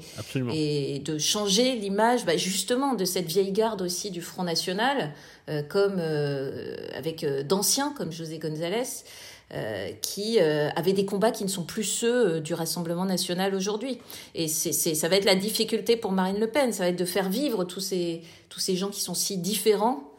et 0.51 0.99
de 0.99 1.17
changer 1.17 1.75
l'image, 1.75 2.25
bah, 2.25 2.37
justement, 2.37 2.93
de 2.93 3.05
cette 3.05 3.27
vieille 3.27 3.51
garde 3.51 3.81
aussi 3.81 4.11
du 4.11 4.21
Front 4.21 4.43
National, 4.43 5.13
euh, 5.49 5.61
comme 5.61 5.97
euh, 5.99 6.77
avec 6.95 7.23
euh, 7.23 7.43
d'anciens 7.43 7.93
comme 7.97 8.11
José 8.11 8.39
González. 8.39 9.03
Euh, 9.53 9.91
qui 10.01 10.39
euh, 10.39 10.69
avaient 10.75 10.93
des 10.93 11.05
combats 11.05 11.29
qui 11.29 11.43
ne 11.43 11.49
sont 11.49 11.63
plus 11.63 11.83
ceux 11.83 12.37
euh, 12.37 12.39
du 12.39 12.55
Rassemblement 12.55 13.05
national 13.05 13.53
aujourd'hui. 13.53 13.99
Et 14.33 14.47
c'est, 14.47 14.71
ça 14.73 15.07
va 15.07 15.15
être 15.15 15.25
la 15.25 15.35
difficulté 15.35 15.95
pour 15.95 16.11
Marine 16.11 16.39
Le 16.39 16.47
Pen, 16.47 16.73
ça 16.73 16.83
va 16.83 16.89
être 16.89 16.97
de 16.97 17.05
faire 17.05 17.29
vivre 17.29 17.63
tous 17.63 17.79
ces, 17.79 18.23
tous 18.49 18.59
ces 18.59 18.75
gens 18.75 18.89
qui 18.89 19.01
sont 19.01 19.13
si 19.13 19.37
différents 19.37 20.09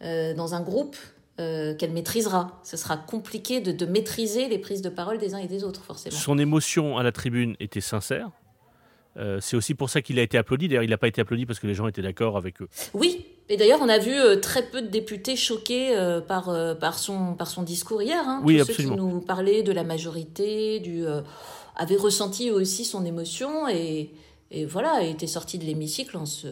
dans 0.00 0.54
un 0.54 0.62
groupe 0.62 0.96
qu'elle 1.36 1.92
maîtrisera. 1.92 2.58
Ce 2.64 2.78
sera 2.78 2.96
compliqué 2.96 3.60
de, 3.60 3.70
de, 3.70 3.84
maîtriser 3.84 4.48
les 4.48 4.58
prises 4.58 4.80
de 4.80 4.88
parole 4.88 5.18
des 5.18 5.34
uns 5.34 5.38
et 5.38 5.46
des 5.46 5.62
autres, 5.62 5.84
forcément. 5.84 6.16
Son 6.16 6.38
émotion 6.38 6.96
à 6.96 7.02
la 7.02 7.12
tribune 7.12 7.54
était 7.60 7.82
sincère. 7.82 8.30
c'est 9.40 9.56
aussi 9.56 9.74
pour 9.74 9.90
ça 9.90 10.00
qu'il 10.00 10.18
a 10.18 10.22
été 10.22 10.38
applaudi. 10.38 10.68
D'ailleurs, 10.68 10.84
il 10.84 10.90
n'a 10.90 10.98
pas 10.98 11.08
été 11.08 11.20
applaudi 11.20 11.44
parce 11.44 11.60
que 11.60 11.66
les 11.66 11.74
gens 11.74 11.86
étaient 11.86 12.02
d'accord 12.02 12.38
avec 12.38 12.62
eux. 12.62 12.68
Oui, 12.94 13.26
et 13.50 13.56
d'ailleurs, 13.56 13.80
on 13.82 13.88
a 13.88 13.98
vu 13.98 14.14
euh, 14.14 14.36
très 14.36 14.62
peu 14.62 14.80
de 14.80 14.86
députés 14.86 15.34
choqués 15.34 15.96
euh, 15.96 16.20
par, 16.20 16.50
euh, 16.50 16.76
par, 16.76 17.00
son, 17.00 17.34
par 17.34 17.48
son 17.48 17.64
discours 17.64 18.00
hier. 18.00 18.22
Hein. 18.24 18.40
Oui, 18.44 18.54
Tous 18.54 18.70
absolument. 18.70 18.94
Ceux 18.94 19.00
qui 19.00 19.14
nous 19.14 19.20
parlaient 19.20 19.64
de 19.64 19.72
la 19.72 19.82
majorité, 19.82 20.78
du, 20.78 21.04
avaient 21.74 21.96
ressenti 21.96 22.52
aussi 22.52 22.84
son 22.84 23.04
émotion 23.04 23.68
et, 23.68 24.12
et 24.52 24.64
voilà, 24.64 25.02
étaient 25.02 25.26
sortis 25.26 25.58
de 25.58 25.64
l'hémicycle 25.64 26.16
en 26.16 26.26
se, 26.26 26.46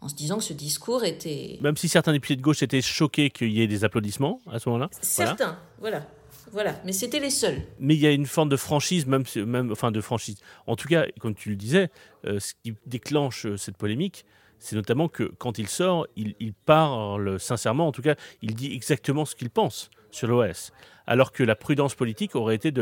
en 0.00 0.08
se 0.08 0.14
disant 0.14 0.38
que 0.38 0.44
ce 0.44 0.54
discours 0.54 1.04
était. 1.04 1.58
Même 1.60 1.76
si 1.76 1.88
certains 1.88 2.12
députés 2.14 2.36
de 2.36 2.42
gauche 2.42 2.62
étaient 2.62 2.80
choqués 2.80 3.28
qu'il 3.28 3.52
y 3.52 3.60
ait 3.60 3.66
des 3.66 3.84
applaudissements 3.84 4.40
à 4.50 4.58
ce 4.58 4.70
moment-là. 4.70 4.88
Certains, 5.02 5.58
voilà. 5.78 6.06
voilà. 6.52 6.80
mais 6.86 6.92
c'était 6.92 7.20
les 7.20 7.28
seuls. 7.28 7.60
Mais 7.78 7.96
il 7.96 8.00
y 8.00 8.06
a 8.06 8.12
une 8.12 8.26
forme 8.26 8.48
de 8.48 8.56
franchise, 8.56 9.04
même, 9.04 9.24
même, 9.44 9.70
enfin 9.70 9.90
de 9.90 10.00
franchise. 10.00 10.38
En 10.66 10.74
tout 10.74 10.88
cas, 10.88 11.04
comme 11.20 11.34
tu 11.34 11.50
le 11.50 11.56
disais, 11.56 11.90
ce 12.24 12.54
qui 12.62 12.74
déclenche 12.86 13.46
cette 13.56 13.76
polémique, 13.76 14.24
c'est 14.58 14.76
notamment 14.76 15.08
que 15.08 15.24
quand 15.38 15.58
il 15.58 15.68
sort, 15.68 16.06
il, 16.16 16.54
parle 16.64 17.38
sincèrement, 17.38 17.88
en 17.88 17.92
tout 17.92 18.02
cas, 18.02 18.14
il 18.42 18.54
dit 18.54 18.72
exactement 18.72 19.24
ce 19.24 19.34
qu'il 19.34 19.50
pense 19.50 19.90
sur 20.10 20.28
l'OS. 20.28 20.72
Alors 21.06 21.32
que 21.32 21.42
la 21.42 21.54
prudence 21.54 21.94
politique 21.94 22.34
aurait 22.34 22.54
été 22.54 22.72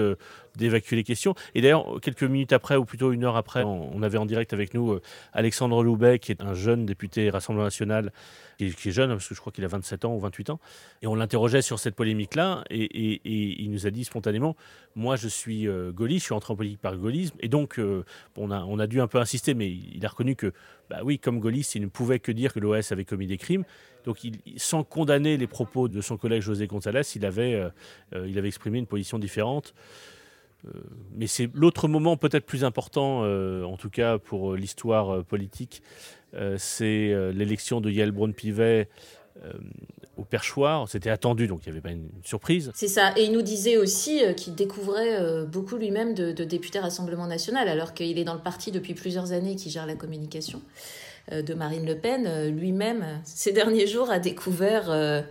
d'évacuer 0.56 0.96
les 0.96 1.04
questions. 1.04 1.34
Et 1.54 1.60
d'ailleurs, 1.60 2.00
quelques 2.00 2.22
minutes 2.22 2.52
après, 2.52 2.76
ou 2.76 2.84
plutôt 2.84 3.12
une 3.12 3.24
heure 3.24 3.36
après, 3.36 3.62
on, 3.62 4.02
avait 4.02 4.18
en 4.18 4.26
direct 4.26 4.52
avec 4.52 4.74
nous 4.74 4.98
Alexandre 5.32 5.82
Loubet, 5.82 6.18
qui 6.18 6.32
est 6.32 6.42
un 6.42 6.54
jeune 6.54 6.86
député 6.86 7.30
Rassemblement 7.30 7.64
National, 7.64 8.12
qui 8.58 8.88
est, 8.88 8.92
jeune, 8.92 9.10
parce 9.10 9.28
que 9.28 9.34
je 9.34 9.40
crois 9.40 9.52
qu'il 9.52 9.64
a 9.64 9.68
27 9.68 10.04
ans 10.04 10.14
ou 10.14 10.20
28 10.20 10.50
ans, 10.50 10.60
et 11.02 11.06
on 11.06 11.14
l'interrogeait 11.14 11.62
sur 11.62 11.78
cette 11.78 11.94
polémique-là, 11.94 12.64
et, 12.70 13.20
il 13.24 13.70
nous 13.70 13.86
a 13.86 13.90
dit 13.90 14.04
spontanément, 14.04 14.56
moi 14.94 15.16
je 15.16 15.28
suis 15.28 15.68
gaulliste, 15.92 16.20
je 16.20 16.24
suis 16.26 16.34
entré 16.34 16.52
en 16.52 16.56
politique 16.56 16.80
par 16.80 16.96
gaullisme, 16.96 17.36
et 17.40 17.48
donc 17.48 17.80
on, 18.36 18.50
a, 18.50 18.60
on 18.64 18.78
a 18.78 18.86
dû 18.86 19.00
un 19.00 19.06
peu 19.06 19.18
insister, 19.18 19.54
mais 19.54 19.68
il 19.70 20.04
a 20.04 20.08
reconnu 20.08 20.36
que, 20.36 20.52
bah 20.90 21.00
oui, 21.04 21.18
comme 21.18 21.40
gaulliste, 21.40 21.74
il 21.74 21.82
ne 21.82 21.86
pouvait 21.86 22.18
que 22.18 22.32
dire 22.32 22.52
que 22.52 22.60
l'OS 22.60 22.92
avait 22.92 23.04
commis 23.04 23.26
des 23.26 23.38
crimes, 23.38 23.64
donc, 24.04 24.18
sans 24.56 24.82
condamner 24.82 25.36
les 25.36 25.46
propos 25.46 25.88
de 25.88 26.00
son 26.00 26.16
collègue 26.16 26.42
José 26.42 26.66
González, 26.66 27.02
il 27.14 27.24
avait, 27.24 27.54
euh, 27.54 27.68
euh, 28.11 28.11
il 28.26 28.38
avait 28.38 28.48
exprimé 28.48 28.78
une 28.78 28.86
position 28.86 29.18
différente. 29.18 29.74
Euh, 30.66 30.70
mais 31.16 31.26
c'est 31.26 31.50
l'autre 31.54 31.88
moment 31.88 32.16
peut-être 32.16 32.46
plus 32.46 32.64
important, 32.64 33.22
en 33.22 33.76
tout 33.76 33.90
cas 33.90 34.18
pour 34.18 34.54
l'histoire 34.54 35.24
politique, 35.24 35.82
c'est 36.56 37.32
l'élection 37.32 37.80
de 37.80 37.90
Yael 37.90 38.12
Braun-Pivet 38.12 38.88
au 40.16 40.24
perchoir. 40.24 40.88
C'était 40.88 41.10
attendu, 41.10 41.46
donc 41.46 41.60
il 41.64 41.70
n'y 41.70 41.72
avait 41.72 41.80
pas 41.80 41.90
une, 41.90 42.08
surprise. 42.22 42.70
C'est 42.74 42.88
ça. 42.88 43.12
Et 43.16 43.24
il 43.24 43.32
nous 43.32 43.42
disait 43.42 43.76
aussi 43.76 44.22
qu'il 44.36 44.54
découvrait 44.54 45.44
beaucoup 45.46 45.76
lui-même 45.76 46.14
de, 46.14 46.32
de 46.32 46.44
député 46.44 46.78
Rassemblement 46.78 47.26
national, 47.26 47.68
alors 47.68 47.92
qu'il 47.92 48.18
est 48.18 48.24
dans 48.24 48.34
le 48.34 48.40
parti 48.40 48.70
depuis 48.70 48.94
plusieurs 48.94 49.32
années 49.32 49.56
qui 49.56 49.68
gère 49.68 49.86
la 49.86 49.96
communication. 49.96 50.62
Euh, 51.30 51.42
de 51.42 51.54
Marine 51.54 51.86
Le 51.86 51.96
Pen, 51.96 52.26
euh, 52.26 52.50
lui-même, 52.50 53.04
ces 53.24 53.52
derniers 53.52 53.86
jours, 53.86 54.10
a 54.10 54.18
découvert 54.18 54.90
euh, 54.90 55.22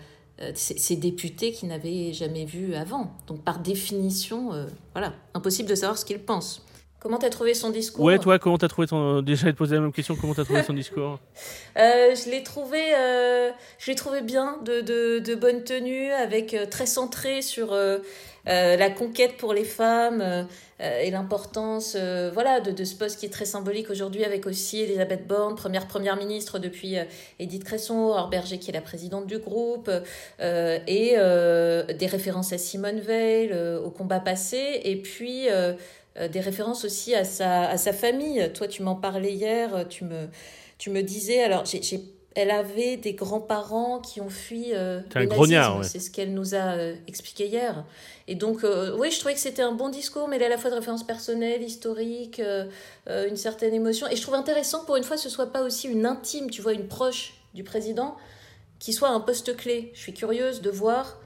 ces 0.56 0.96
députés 0.96 1.52
qu'il 1.52 1.70
n'avait 1.70 2.14
jamais 2.14 2.46
vus 2.46 2.74
avant. 2.76 3.12
Donc, 3.28 3.44
par 3.44 3.60
définition, 3.60 4.52
voilà, 4.94 5.14
impossible 5.34 5.70
de 5.70 5.76
savoir 5.76 5.98
ce 5.98 6.06
qu'il 6.06 6.20
pense. 6.20 6.66
Comment 7.00 7.18
t'as 7.18 7.30
trouvé 7.30 7.56
son 7.56 7.72
discours? 7.72 8.06
Ouais, 8.06 8.20
toi, 8.20 8.38
comment 8.38 8.60
t'as 8.60 8.68
trouvé 8.68 8.86
ton... 8.88 9.22
Déjà, 9.24 9.48
je 9.48 9.52
te 9.52 9.58
poser 9.58 9.76
la 9.76 9.82
même 9.82 9.92
question, 9.92 10.16
comment 10.16 10.36
t'as 10.36 10.44
trouvé 10.44 10.64
son 10.64 10.74
discours? 10.76 11.20
Je 11.76 12.30
l'ai 12.30 12.44
trouvé, 12.44 12.80
je 13.80 13.88
l'ai 13.88 13.96
trouvé 13.96 14.22
bien, 14.22 14.58
de, 14.64 14.82
de, 14.82 15.20
de, 15.20 15.36
bonne 15.36 15.64
tenue, 15.64 16.12
avec 16.12 16.56
très 16.70 16.86
centré 16.86 17.42
sur 17.42 17.76
la 18.46 18.90
conquête 18.90 19.38
pour 19.38 19.54
les 19.54 19.66
femmes, 19.66 20.48
euh, 20.82 21.00
et 21.02 21.12
l'importance 21.12 21.96
euh, 22.00 22.32
voilà, 22.34 22.60
de, 22.60 22.84
ce 22.84 22.96
poste 22.96 23.20
qui 23.20 23.28
est 23.28 23.30
très 23.30 23.46
symbolique 23.46 23.90
aujourd'hui 23.90 24.24
avec 24.24 24.48
aussi 24.48 24.82
Elisabeth 24.82 25.28
Borne, 25.28 25.56
première 25.56 25.88
première 25.88 26.16
ministre 26.16 26.58
depuis 26.58 26.98
euh, 26.98 27.04
Edith 27.40 27.64
Cresson, 27.64 27.96
Aurore 27.96 28.32
qui 28.32 28.70
est 28.70 28.74
la 28.74 28.82
présidente 28.82 29.28
du 29.28 29.38
groupe, 29.38 29.92
et 30.40 31.16
des 31.16 32.08
références 32.08 32.54
à 32.54 32.58
Simone 32.58 33.00
Veil, 33.00 33.54
au 33.54 33.90
combat 33.90 34.20
passé, 34.20 34.82
et 34.84 34.96
puis 34.96 35.48
des 36.18 36.40
références 36.40 36.86
aussi 36.86 37.14
à 37.14 37.24
sa, 37.24 37.70
à 37.70 37.78
sa 37.78 37.94
famille. 37.94 38.52
Toi, 38.54 38.68
tu 38.68 38.84
m'en 38.84 38.96
parlais 38.96 39.34
hier, 39.34 39.86
tu 39.90 40.06
me, 40.06 40.28
tu 40.78 40.90
me 40.90 41.02
disais, 41.02 41.44
alors 41.44 41.66
j'ai 41.66 42.02
elle 42.36 42.52
avait 42.52 42.96
des 42.96 43.14
grands-parents 43.14 44.00
qui 44.00 44.22
ont 44.22 44.30
fui 44.30 44.74
euh, 44.74 45.02
le 45.16 45.26
nazisme. 45.26 45.84
C'est 45.84 46.00
ce 46.00 46.10
qu'elle 46.10 46.34
nous 46.34 46.56
a 46.56 46.76
euh, 46.78 46.96
expliqué 47.08 47.48
hier. 47.48 47.84
Et 48.28 48.36
donc, 48.36 48.64
euh, 48.64 48.96
oui, 48.98 49.12
je 49.12 49.20
trouvais 49.20 49.34
que 49.34 49.40
c'était 49.40 49.62
un 49.62 49.74
bon 49.74 49.90
discours, 49.90 50.30
mais 50.30 50.38
il 50.38 50.44
a 50.44 50.46
à 50.46 50.50
la 50.50 50.58
fois 50.58 50.70
de 50.70 50.76
référence 50.76 51.06
personnelle, 51.06 51.62
historique, 51.62 52.40
euh, 52.40 52.68
une 53.28 53.36
certaine 53.36 53.74
émotion. 53.74 54.08
Et 54.08 54.16
je 54.16 54.22
trouve 54.22 54.36
intéressant 54.36 54.86
pour 54.86 54.96
une 54.96 55.04
fois, 55.04 55.18
ce 55.18 55.30
soit 55.30 55.52
pas 55.52 55.62
aussi 55.62 55.90
une 55.90 56.06
intime, 56.06 56.50
tu 56.50 56.62
vois, 56.62 56.74
une 56.74 56.88
proche 56.88 57.34
du 57.54 57.66
président, 57.66 58.16
qui 58.80 58.94
soit 58.94 59.10
un 59.10 59.20
poste 59.20 59.58
clé. 59.58 59.92
Je 59.94 60.00
suis 60.00 60.14
curieuse 60.14 60.62
de 60.62 60.70
voir 60.70 61.18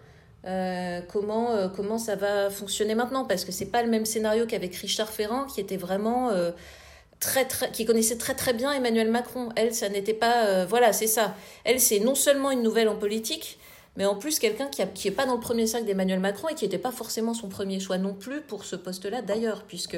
comment, 1.12 1.70
comment 1.76 1.98
ça 1.98 2.16
va 2.16 2.52
fonctionner 2.52 2.94
maintenant, 2.94 3.26
parce 3.26 3.46
que 3.46 3.52
c'est 3.52 3.66
pas 3.66 3.82
le 3.82 3.90
même 3.90 4.06
scénario 4.06 4.46
qu'avec 4.46 4.76
Richard 4.76 5.10
Ferrand, 5.10 5.46
qui 5.46 5.60
était 5.60 5.78
vraiment 5.78 6.32
très, 7.19 7.45
très, 7.45 7.72
qui 7.72 7.86
connaissait 7.86 8.17
très 8.17 8.34
très 8.34 8.53
bien 8.53 8.72
Emmanuel 8.72 9.10
Macron. 9.10 9.50
Elle, 9.55 9.74
ça 9.74 9.89
n'était 9.89 10.13
pas... 10.13 10.45
Euh, 10.45 10.65
voilà, 10.67 10.93
c'est 10.93 11.07
ça. 11.07 11.36
Elle, 11.63 11.79
c'est 11.79 12.00
non 12.00 12.15
seulement 12.15 12.51
une 12.51 12.62
nouvelle 12.62 12.89
en 12.89 12.95
politique, 12.95 13.57
mais 13.98 14.06
en 14.06 14.16
plus 14.16 14.40
quelqu'un 14.40 14.68
qui 14.68 14.82
n'est 14.82 14.92
qui 14.92 15.12
pas 15.12 15.25
dans 15.25 15.36
le 15.36 15.40
premier 15.40 15.68
cercle 15.68 15.86
d'Emmanuel 15.86 16.20
Macron 16.20 16.50
et 16.50 16.56
qui 16.56 16.66
n'était 16.66 16.78
pas 16.78 16.92
forcément 16.92 17.34
son 17.34 17.50
premier 17.50 17.80
choix 17.80 17.98
non 17.98 18.14
plus 18.14 18.42
pour 18.42 18.66
ce 18.66 18.75
poste-là 18.75 19.22
d'ailleurs, 19.22 19.64
puisque 19.64 19.98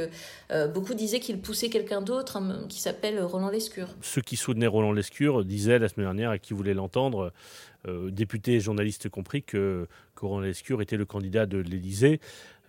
euh, 0.51 0.67
beaucoup 0.67 0.93
disaient 0.93 1.19
qu'il 1.19 1.39
poussait 1.39 1.69
quelqu'un 1.69 2.01
d'autre 2.01 2.37
hein, 2.37 2.65
qui 2.69 2.79
s'appelle 2.79 3.21
Roland 3.21 3.49
Lescure. 3.49 3.87
Ceux 4.01 4.21
qui 4.21 4.35
soutenaient 4.35 4.67
Roland 4.67 4.91
Lescure 4.91 5.43
disaient 5.45 5.79
la 5.79 5.87
semaine 5.87 6.07
dernière 6.07 6.33
et 6.33 6.39
qui 6.39 6.53
voulaient 6.53 6.73
l'entendre, 6.73 7.31
euh, 7.87 8.11
députés 8.11 8.55
et 8.55 8.59
journalistes 8.59 9.09
compris, 9.09 9.43
que, 9.43 9.87
que 10.15 10.25
Roland 10.25 10.41
Lescure 10.41 10.81
était 10.81 10.97
le 10.97 11.05
candidat 11.05 11.45
de 11.45 11.57
l'Élysée. 11.57 12.19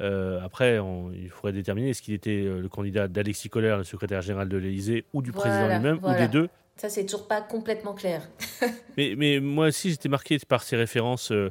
Euh, 0.01 0.41
après, 0.45 0.81
il 1.15 1.29
faudrait 1.29 1.53
déterminer 1.53 1.91
est-ce 1.91 2.03
qu'il 2.03 2.15
était 2.15 2.45
le 2.45 2.69
candidat 2.69 3.09
d'Alexis 3.09 3.49
Kohler, 3.49 3.75
le 3.79 3.85
secrétaire 3.85 4.23
général 4.23 4.49
de 4.49 4.57
l'Élysée, 4.57 5.05
ou 5.13 5.23
du 5.23 5.33
président 5.33 5.69
lui-même, 5.69 5.99
ou 6.03 6.15
des 6.15 6.29
deux. 6.29 6.49
Ça, 6.79 6.89
c'est 6.89 7.05
toujours 7.05 7.27
pas 7.27 7.41
complètement 7.41 7.93
clair. 7.93 8.23
mais, 8.97 9.41
moi 9.41 9.67
aussi, 9.67 9.91
j'étais 9.91 10.09
marqué 10.09 10.39
par 10.39 10.63
ces 10.63 10.77
références. 10.77 11.33
Euh, 11.33 11.51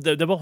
d'abord, 0.00 0.40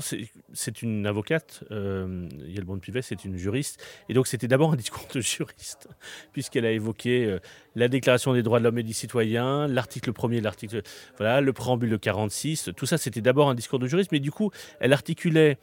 c'est 0.53 0.83
une 0.83 1.07
avocate, 1.07 1.65
euh, 1.73 2.29
Yelbon 2.47 2.79
Pivet, 2.79 3.03
c'est 3.03 3.25
une 3.25 3.37
juriste. 3.37 3.85
Et 4.09 4.15
donc, 4.15 4.29
c'était 4.29 4.47
d'abord 4.47 4.75
un 4.75 4.77
discours 4.77 5.09
de 5.13 5.21
juriste, 5.21 5.89
puisqu'elle 6.33 6.67
a 6.67 6.71
évoqué 6.71 7.25
euh, 7.25 7.41
la 7.75 7.89
Déclaration 7.89 8.33
des 8.33 8.45
droits 8.45 8.61
de 8.61 8.65
l'homme 8.65 8.79
et 8.79 8.85
des 8.85 8.93
citoyens, 8.93 9.67
l'article 9.67 10.13
1er, 10.13 10.41
l'article. 10.41 10.83
Voilà, 11.17 11.41
le 11.41 11.53
préambule 11.53 11.91
de 11.91 11.97
46. 11.97 12.71
Tout 12.77 12.87
ça, 12.87 12.99
c'était 12.99 13.23
d'abord 13.23 13.51
un 13.51 13.57
discours 13.57 13.81
de 13.81 13.89
juriste, 13.89 14.13
mais 14.13 14.21
du 14.21 14.31
coup, 14.31 14.53
elle 14.79 14.93
articulait 14.93 15.59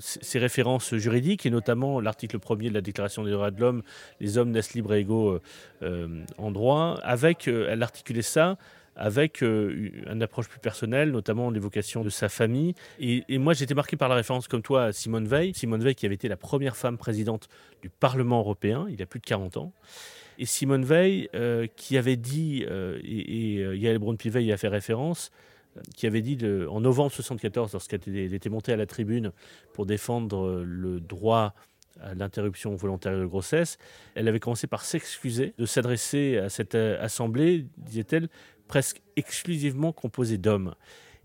ces 0.00 0.40
références 0.40 0.96
juridiques, 0.96 1.46
et 1.46 1.50
notamment 1.50 2.00
l'article 2.00 2.38
1er 2.38 2.70
de 2.70 2.74
la 2.74 2.80
Déclaration 2.80 3.22
des 3.22 3.30
droits 3.30 3.52
de 3.52 3.60
l'homme 3.60 3.82
les 4.18 4.36
hommes 4.36 4.50
naissent 4.50 4.74
libres 4.74 4.94
et 4.94 5.00
égaux 5.00 5.38
en 6.38 6.50
droit, 6.50 6.98
avec. 7.04 7.46
elle 7.46 7.80
articulait 8.00 8.22
ça 8.22 8.56
avec 8.96 9.42
euh, 9.42 9.90
une 10.10 10.22
approche 10.22 10.48
plus 10.48 10.58
personnelle, 10.58 11.10
notamment 11.10 11.50
l'évocation 11.50 12.02
de 12.02 12.10
sa 12.10 12.28
famille. 12.28 12.74
Et, 12.98 13.38
moi, 13.38 13.54
j'étais 13.54 13.74
marqué 13.74 13.96
par 13.96 14.08
la 14.08 14.14
référence, 14.14 14.48
comme 14.48 14.62
toi, 14.62 14.84
à 14.84 14.92
Simone 14.92 15.26
Veil. 15.26 15.54
Simone 15.54 15.82
Veil 15.82 15.94
qui 15.94 16.06
avait 16.06 16.16
été 16.16 16.28
la 16.28 16.36
première 16.36 16.76
femme 16.76 16.98
présidente 16.98 17.48
du 17.82 17.88
Parlement 17.88 18.40
européen, 18.40 18.86
il 18.90 18.98
y 18.98 19.02
a 19.02 19.06
plus 19.06 19.20
de 19.20 19.26
40 19.26 19.56
ans. 19.56 19.72
Et 20.38 20.44
Simone 20.44 20.84
Veil 20.84 21.28
euh, 21.34 21.66
qui 21.76 21.96
avait 21.96 22.16
dit, 22.16 22.64
euh, 22.68 22.98
et, 23.02 23.54
et 23.54 23.76
Yael 23.76 23.98
Braun-Pivet 23.98 24.44
y 24.44 24.52
a 24.52 24.56
fait 24.56 24.68
référence, 24.68 25.30
qui 25.96 26.06
avait 26.06 26.22
dit 26.22 26.36
en 26.68 26.80
novembre 26.80 27.10
1974, 27.10 27.72
lorsqu'elle 27.72 28.34
était 28.34 28.50
montée 28.50 28.72
à 28.72 28.76
la 28.76 28.86
tribune 28.86 29.30
pour 29.72 29.86
défendre 29.86 30.62
le 30.66 30.98
droit 30.98 31.54
à 32.00 32.14
l'interruption 32.14 32.74
volontaire 32.74 33.18
de 33.18 33.24
grossesse, 33.24 33.78
elle 34.14 34.28
avait 34.28 34.40
commencé 34.40 34.66
par 34.66 34.84
s'excuser 34.84 35.54
de 35.58 35.66
s'adresser 35.66 36.38
à 36.38 36.48
cette 36.48 36.74
assemblée, 36.74 37.66
disait-elle, 37.76 38.28
presque 38.68 39.02
exclusivement 39.16 39.92
composé 39.92 40.38
d'hommes. 40.38 40.74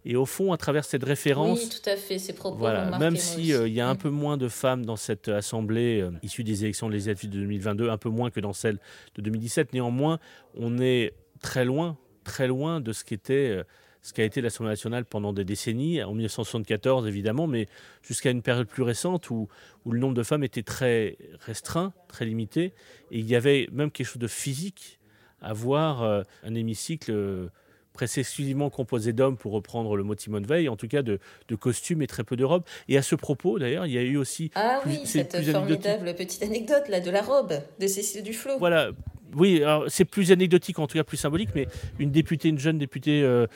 Et 0.07 0.15
au 0.15 0.25
fond, 0.27 0.53
à 0.53 0.57
travers 0.57 0.85
cette 0.85 1.03
référence, 1.03 1.63
oui, 1.63 1.69
tout 1.69 1.89
à 1.89 1.95
fait, 1.95 2.19
ces 2.19 2.33
propos 2.33 2.57
voilà, 2.57 2.97
même 2.99 3.15
s'il 3.15 3.51
euh, 3.53 3.67
il 3.67 3.73
y 3.73 3.81
a 3.81 3.89
un 3.89 3.95
mm. 3.95 3.97
peu 3.97 4.09
moins 4.09 4.37
de 4.37 4.47
femmes 4.47 4.85
dans 4.85 4.95
cette 4.95 5.29
assemblée 5.29 5.99
euh, 5.99 6.11
issue 6.21 6.43
des 6.43 6.63
élections 6.63 6.87
législatives 6.89 7.31
de 7.31 7.39
2022, 7.39 7.89
un 7.89 7.97
peu 7.97 8.09
moins 8.09 8.29
que 8.29 8.39
dans 8.39 8.53
celle 8.53 8.77
de 9.15 9.21
2017, 9.23 9.73
néanmoins, 9.73 10.19
on 10.55 10.77
est 10.77 11.13
très 11.41 11.65
loin, 11.65 11.97
très 12.23 12.47
loin 12.47 12.81
de 12.81 12.93
ce 12.93 13.03
qu'était 13.03 13.49
euh, 13.49 13.63
ce 14.05 14.13
qu'a 14.13 14.23
été 14.23 14.39
l'Assemblée 14.39 14.69
nationale 14.69 15.03
pendant 15.03 15.33
des 15.33 15.43
décennies, 15.43 16.03
en 16.03 16.13
1974 16.13 17.07
évidemment, 17.07 17.47
mais 17.47 17.67
jusqu'à 18.03 18.29
une 18.29 18.43
période 18.43 18.67
plus 18.67 18.83
récente 18.83 19.31
où, 19.31 19.47
où 19.83 19.91
le 19.91 19.97
nombre 19.97 20.13
de 20.13 20.21
femmes 20.21 20.43
était 20.43 20.61
très 20.61 21.17
restreint, 21.39 21.91
très 22.07 22.25
limité, 22.25 22.65
et 23.09 23.17
il 23.17 23.27
y 23.27 23.35
avait 23.35 23.67
même 23.71 23.89
quelque 23.89 24.05
chose 24.05 24.19
de 24.19 24.27
physique 24.27 24.99
avoir 25.41 26.03
euh, 26.03 26.21
un 26.43 26.53
hémicycle 26.53 27.11
euh, 27.11 27.47
presque 27.93 28.19
exclusivement 28.19 28.69
composé 28.69 29.11
d'hommes, 29.11 29.37
pour 29.37 29.53
reprendre 29.53 29.95
le 29.97 30.03
mot 30.03 30.13
de 30.13 30.19
Simone 30.19 30.45
Veil, 30.45 30.69
en 30.69 30.75
tout 30.75 30.87
cas 30.87 31.01
de, 31.01 31.19
costumes 31.59 32.03
et 32.03 32.07
très 32.07 32.23
peu 32.23 32.35
de 32.35 32.43
robes. 32.43 32.63
Et 32.87 32.97
à 32.97 33.01
ce 33.01 33.15
propos, 33.15 33.57
d'ailleurs, 33.57 33.87
il 33.87 33.93
y 33.93 33.97
a 33.97 34.03
eu 34.03 34.17
aussi... 34.17 34.51
Ah 34.53 34.81
oui, 34.85 35.01
cette 35.05 35.35
formidable 35.51 36.13
petite 36.13 36.43
anecdote 36.43 36.89
là, 36.89 36.99
de 36.99 37.09
la 37.09 37.23
robe 37.23 37.53
de 37.79 37.87
Cécile 37.87 38.21
Duflot. 38.21 38.59
Voilà, 38.59 38.91
oui, 39.35 39.63
c'est 39.87 40.05
plus 40.05 40.31
anecdotique, 40.31 40.79
en 40.79 40.87
tout 40.87 40.97
cas 40.97 41.03
plus 41.03 41.17
symbolique, 41.17 41.49
mais 41.55 41.67
une 41.99 42.11
députée, 42.11 42.49
une 42.49 42.59
jeune 42.59 42.77
députée, 42.77 43.23
euh, 43.23 43.47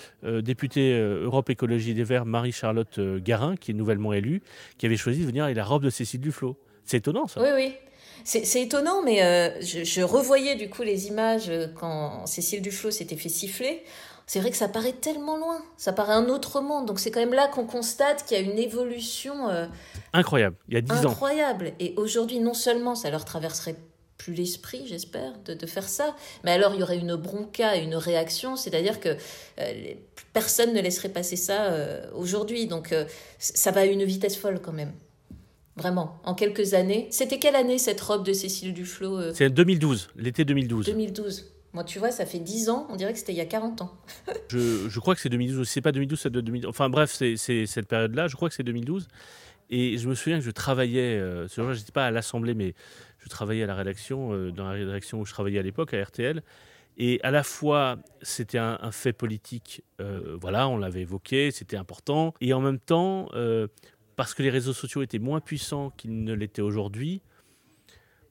députée 0.41 0.97
Europe 0.99 1.49
Écologie 1.49 1.93
des 1.93 2.03
Verts, 2.03 2.25
Marie-Charlotte 2.25 2.99
Garin, 2.99 3.55
qui 3.55 3.71
est 3.71 3.73
nouvellement 3.73 4.13
élue, 4.13 4.41
qui 4.77 4.85
avait 4.85 4.97
choisi 4.97 5.21
de 5.21 5.25
venir 5.25 5.43
avec 5.43 5.55
la 5.55 5.65
robe 5.65 5.83
de 5.83 5.89
Cécile 5.89 6.21
Duflot. 6.21 6.57
C'est 6.85 6.97
étonnant, 6.97 7.27
ça. 7.27 7.41
Oui, 7.41 7.49
oui. 7.55 7.73
C'est 8.23 8.61
étonnant, 8.61 9.01
mais 9.03 9.23
euh, 9.23 9.61
je, 9.61 10.01
revoyais 10.01 10.55
du 10.55 10.69
coup 10.69 10.83
les 10.83 11.07
images 11.07 11.49
euh, 11.49 11.67
quand 11.67 12.25
Cécile 12.25 12.61
Duflot 12.61 12.91
s'était 12.91 13.15
fait 13.15 13.29
siffler. 13.29 13.83
C'est 14.27 14.39
vrai 14.39 14.51
que 14.51 14.57
ça 14.57 14.67
paraît 14.67 14.93
tellement 14.93 15.37
loin, 15.37 15.59
ça 15.77 15.93
paraît 15.93 16.13
un 16.13 16.29
autre 16.29 16.61
monde. 16.61 16.85
Donc 16.85 16.99
c'est 16.99 17.09
quand 17.09 17.19
même 17.19 17.33
là 17.33 17.47
qu'on 17.47 17.65
constate 17.65 18.25
qu'il 18.25 18.37
y 18.37 18.39
a 18.39 18.43
une 18.43 18.59
évolution 18.59 19.49
euh, 19.49 19.65
incroyable. 20.13 20.55
Il 20.67 20.75
y 20.75 20.77
a 20.77 20.81
dix 20.81 21.05
ans. 21.05 21.11
Incroyable. 21.11 21.71
Et 21.79 21.95
aujourd'hui, 21.97 22.39
non 22.39 22.53
seulement 22.53 22.93
ça 22.93 23.09
leur 23.09 23.25
traverserait 23.25 23.75
plus 24.19 24.33
l'esprit, 24.33 24.83
j'espère, 24.85 25.33
de, 25.45 25.65
faire 25.65 25.89
ça. 25.89 26.15
Mais 26.43 26.51
alors, 26.51 26.75
il 26.75 26.81
y 26.81 26.83
aurait 26.83 26.99
une 26.99 27.15
bronca, 27.15 27.77
une 27.77 27.95
réaction, 27.95 28.55
c'est-à-dire 28.55 28.99
que 28.99 29.17
personne 30.33 30.73
ne 30.73 30.81
laisserait 30.81 31.09
passer 31.09 31.35
ça 31.35 31.73
aujourd'hui. 32.13 32.67
Donc, 32.67 32.93
ça 33.39 33.71
va 33.71 33.81
à 33.81 33.85
une 33.85 34.03
vitesse 34.03 34.35
folle 34.35 34.61
quand 34.61 34.73
même. 34.73 34.93
Vraiment, 35.79 36.19
en 36.25 36.35
quelques 36.35 36.73
années. 36.73 37.07
C'était 37.09 37.39
quelle 37.39 37.55
année 37.55 37.77
cette 37.77 38.01
robe 38.01 38.25
de 38.25 38.33
Cécile 38.33 38.73
Duflot 38.73 39.17
euh? 39.17 39.31
C'est 39.33 39.49
2012, 39.49 40.09
l'été 40.17 40.43
2012. 40.43 40.85
2012. 40.85 41.53
Moi, 41.71 41.83
tu 41.85 41.99
vois, 41.99 42.11
ça 42.11 42.25
fait 42.25 42.39
10 42.39 42.69
ans, 42.69 42.87
on 42.89 42.95
dirait 42.95 43.13
que 43.13 43.19
c'était 43.19 43.31
il 43.31 43.37
y 43.37 43.41
a 43.41 43.45
40 43.45 43.81
ans. 43.83 43.93
je, 44.49 44.89
je, 44.89 44.99
crois 44.99 45.15
que 45.15 45.21
c'est 45.21 45.29
2012, 45.29 45.67
c'est 45.67 45.81
pas 45.81 45.91
2012, 45.91 46.19
c'est 46.19 46.29
2012. 46.29 46.69
Enfin 46.69 46.89
bref, 46.89 47.13
c'est 47.13 47.37
cette 47.37 47.87
période-là, 47.87 48.27
je 48.27 48.35
crois 48.35 48.49
que 48.49 48.55
c'est 48.55 48.63
2012. 48.63 49.07
Et 49.69 49.97
je 49.97 50.09
me 50.09 50.15
souviens 50.15 50.39
que 50.39 50.45
je 50.45 50.51
travaillais, 50.51 51.19
euh, 51.19 51.47
ce 51.47 51.61
jour-là, 51.61 51.75
je 51.75 51.79
n'étais 51.79 51.91
pas 51.91 52.07
à 52.07 52.11
l'Assemblée, 52.11 52.55
mais 52.55 52.73
je 53.19 53.29
travaillais 53.29 53.63
à 53.63 53.67
la 53.67 53.75
rédaction, 53.75 54.33
euh, 54.33 54.51
dans 54.51 54.65
la 54.65 54.71
rédaction 54.71 55.19
où 55.19 55.25
je 55.25 55.33
travaillais 55.33 55.59
à 55.59 55.63
l'époque, 55.63 55.93
à 55.93 56.03
RTL. 56.03 56.41
Et 56.97 57.19
à 57.23 57.31
la 57.31 57.43
fois, 57.43 57.97
c'était 58.21 58.57
un, 58.57 58.77
un, 58.81 58.91
fait 58.91 59.13
politique, 59.13 59.83
euh, 60.01 60.37
voilà, 60.39 60.67
on 60.67 60.77
l'avait 60.77 61.01
évoqué, 61.01 61.49
c'était 61.51 61.77
important. 61.77 62.33
Et 62.41 62.53
en 62.53 62.59
même 62.59 62.79
temps, 62.79 63.29
euh, 63.33 63.67
parce 64.17 64.33
que 64.33 64.43
les 64.43 64.49
réseaux 64.49 64.73
sociaux 64.73 65.01
étaient 65.01 65.17
moins 65.17 65.39
puissants 65.39 65.91
qu'ils 65.91 66.23
ne 66.25 66.33
l'étaient 66.33 66.61
aujourd'hui, 66.61 67.21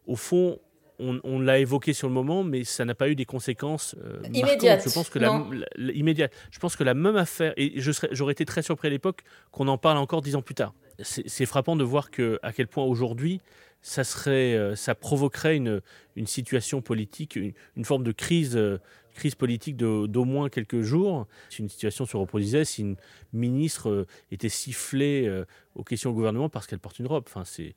au 0.07 0.17
fond, 0.17 0.61
on, 0.99 1.19
on 1.25 1.41
l'a 1.41 1.59
évoqué 1.59 1.95
sur 1.95 2.09
le 2.09 2.15
moment, 2.15 2.45
mais 2.45 2.65
ça 2.65 2.85
n'a 2.85 2.95
pas 2.95 3.09
eu 3.09 3.15
des 3.15 3.25
conséquences 3.25 3.97
euh, 4.05 4.21
immédiates. 4.35 4.87
Je 4.87 4.93
pense 4.93 5.09
que 5.09 5.19
la, 5.19 5.47
la, 5.77 5.93
immédiate. 5.93 6.33
Je 6.51 6.59
pense 6.59 6.77
que 6.77 6.85
la 6.85 6.95
même 6.95 7.17
affaire, 7.17 7.55
et 7.57 7.81
j'aurais 8.13 8.33
été 8.33 8.45
très 8.45 8.63
surpris 8.63 8.89
à 8.89 8.91
l'époque 8.91 9.23
qu'on 9.51 9.69
en 9.69 9.79
parle 9.79 9.97
encore 9.97 10.21
dix 10.21 10.37
ans 10.37 10.43
plus 10.43 10.55
tard. 10.55 10.75
C'est 11.01 11.47
frappant 11.47 11.77
de 11.77 11.85
voir 11.85 12.11
que 12.11 12.39
à 12.43 12.53
quel 12.53 12.67
point 12.67 12.85
aujourd'hui 12.85 13.41
ça 13.83 14.05
serait, 14.05 14.55
euh, 14.55 14.77
ça 14.77 14.95
provoquerait 14.95 15.57
une, 15.57 15.81
une 16.17 16.27
situation 16.27 16.81
politique, 16.81 17.37
une, 17.37 17.53
une, 17.77 17.85
forme 17.85 18.03
de 18.03 18.13
crise, 18.13 18.57
euh, 18.57 18.81
crise 19.15 19.35
politique 19.35 19.77
d'au 19.77 20.25
moins 20.25 20.49
quelques 20.49 20.83
jours. 20.83 21.27
Si 21.49 21.63
une 21.63 21.69
situation 21.69 22.07
se 22.07 22.17
reproduisait, 22.17 22.65
si 22.65 22.83
une 22.83 22.97
ministre 23.33 23.89
euh, 23.89 24.07
était 24.33 24.49
sifflée 24.49 25.45
aux 25.75 25.85
questions 25.85 26.11
au 26.11 26.15
gouvernement 26.15 26.49
parce 26.49 26.67
qu'elle 26.67 26.81
porte 26.81 26.99
une 26.99 27.07
robe, 27.07 27.25
enfin 27.27 27.45
c'est 27.45 27.75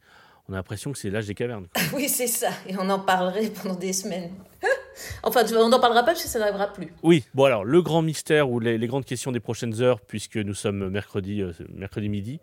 on 0.50 0.54
a 0.54 0.56
l'impression 0.58 0.92
que 0.92 0.98
c'est 0.98 1.12
l'âge 1.12 1.28
des 1.28 1.36
cavernes. 1.36 1.68
Oui, 1.94 2.10
c'est 2.10 2.28
ça. 2.28 2.50
Et 2.68 2.76
on 2.78 2.90
en 2.90 3.00
parlerait 3.00 3.50
pendant 3.50 3.76
des 3.76 3.94
semaines. 3.94 4.32
enfin, 5.24 5.46
on 5.56 5.70
n'en 5.70 5.80
parlera 5.80 6.02
pas 6.02 6.08
parce 6.08 6.24
que 6.24 6.28
ça 6.28 6.40
n'arrivera 6.40 6.74
plus. 6.74 6.92
Oui, 7.04 7.24
bon 7.36 7.46
alors, 7.46 7.64
le 7.64 7.82
grand 7.82 8.02
mystère 8.02 8.50
ou 8.50 8.60
les, 8.60 8.78
les, 8.78 8.88
grandes 8.88 9.06
questions 9.06 9.32
des 9.32 9.40
prochaines 9.40 9.82
heures, 9.82 10.02
puisque 10.02 10.38
nous 10.38 10.56
sommes 10.56 10.90
mercredi, 10.90 11.44
mercredi 11.70 12.10
midi, 12.10 12.40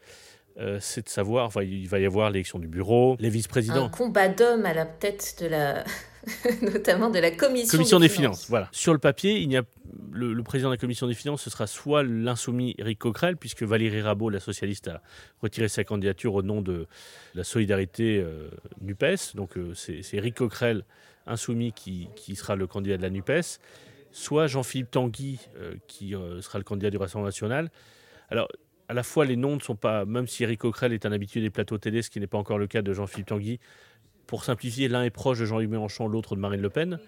euh, 0.58 0.78
c'est 0.80 1.04
de 1.04 1.08
savoir, 1.08 1.46
enfin, 1.46 1.62
il 1.62 1.88
va 1.88 1.98
y 1.98 2.06
avoir 2.06 2.30
l'élection 2.30 2.58
du 2.58 2.68
bureau, 2.68 3.16
les 3.20 3.30
vice-présidents. 3.30 3.86
Un 3.86 3.88
combat 3.90 4.28
d'hommes 4.28 4.66
à 4.66 4.74
la 4.74 4.86
tête 4.86 5.36
de 5.40 5.46
la... 5.46 5.84
notamment 6.62 7.10
de 7.10 7.18
la 7.18 7.30
commission, 7.30 7.70
commission 7.70 7.98
des, 7.98 8.08
des 8.08 8.14
finances. 8.14 8.38
finances. 8.38 8.50
Voilà. 8.50 8.68
Sur 8.72 8.92
le 8.92 8.98
papier, 8.98 9.38
il 9.38 9.50
y 9.50 9.56
a 9.56 9.62
le, 10.12 10.32
le, 10.32 10.42
président 10.42 10.68
de 10.68 10.74
la 10.74 10.78
commission 10.78 11.06
des 11.06 11.14
finances, 11.14 11.42
ce 11.42 11.50
sera 11.50 11.66
soit 11.66 12.02
l'insoumis 12.02 12.74
Éric 12.78 12.98
Coquerel, 12.98 13.36
puisque 13.36 13.62
Valérie 13.62 14.00
Rabault, 14.00 14.30
la 14.30 14.40
socialiste, 14.40 14.88
a 14.88 15.00
retiré 15.42 15.68
sa 15.68 15.84
candidature 15.84 16.34
au 16.34 16.42
nom 16.42 16.60
de 16.60 16.86
la 17.34 17.44
solidarité 17.44 18.18
euh, 18.18 18.50
NUPES. 18.80 19.34
Donc 19.34 19.56
euh, 19.56 19.74
c'est 19.74 20.02
Éric 20.14 20.36
Coquerel, 20.36 20.84
insoumis, 21.26 21.72
qui, 21.72 22.08
qui, 22.16 22.36
sera 22.36 22.56
le 22.56 22.66
candidat 22.66 22.96
de 22.96 23.02
la 23.02 23.10
NUPES, 23.10 23.60
soit 24.12 24.46
Jean-Philippe 24.46 24.90
Tanguy, 24.90 25.38
euh, 25.56 25.74
qui 25.86 26.14
sera 26.40 26.58
le 26.58 26.64
candidat 26.64 26.90
du 26.90 26.96
Rassemblement 26.96 27.28
national. 27.28 27.70
Alors, 28.30 28.48
à 28.88 28.94
la 28.94 29.02
fois, 29.02 29.24
les 29.24 29.36
noms 29.36 29.54
ne 29.54 29.60
sont 29.60 29.76
pas, 29.76 30.04
même 30.04 30.26
si 30.26 30.42
Éric 30.42 30.60
Coquerel 30.60 30.92
est 30.92 31.04
un 31.04 31.12
habitué 31.12 31.40
des 31.40 31.50
plateaux 31.50 31.78
télé, 31.78 32.02
ce 32.02 32.10
qui 32.10 32.20
n'est 32.20 32.26
pas 32.26 32.38
encore 32.38 32.58
le 32.58 32.66
cas 32.66 32.82
de 32.82 32.92
Jean-Philippe 32.92 33.28
Tanguy, 33.28 33.60
pour 34.26 34.44
simplifier, 34.44 34.88
l'un 34.88 35.04
est 35.04 35.10
proche 35.10 35.38
de 35.38 35.46
Jean-Luc 35.46 35.70
Mélenchon, 35.70 36.06
l'autre 36.06 36.36
de 36.36 36.40
Marine 36.40 36.60
Le 36.60 36.70
Pen. 36.70 36.98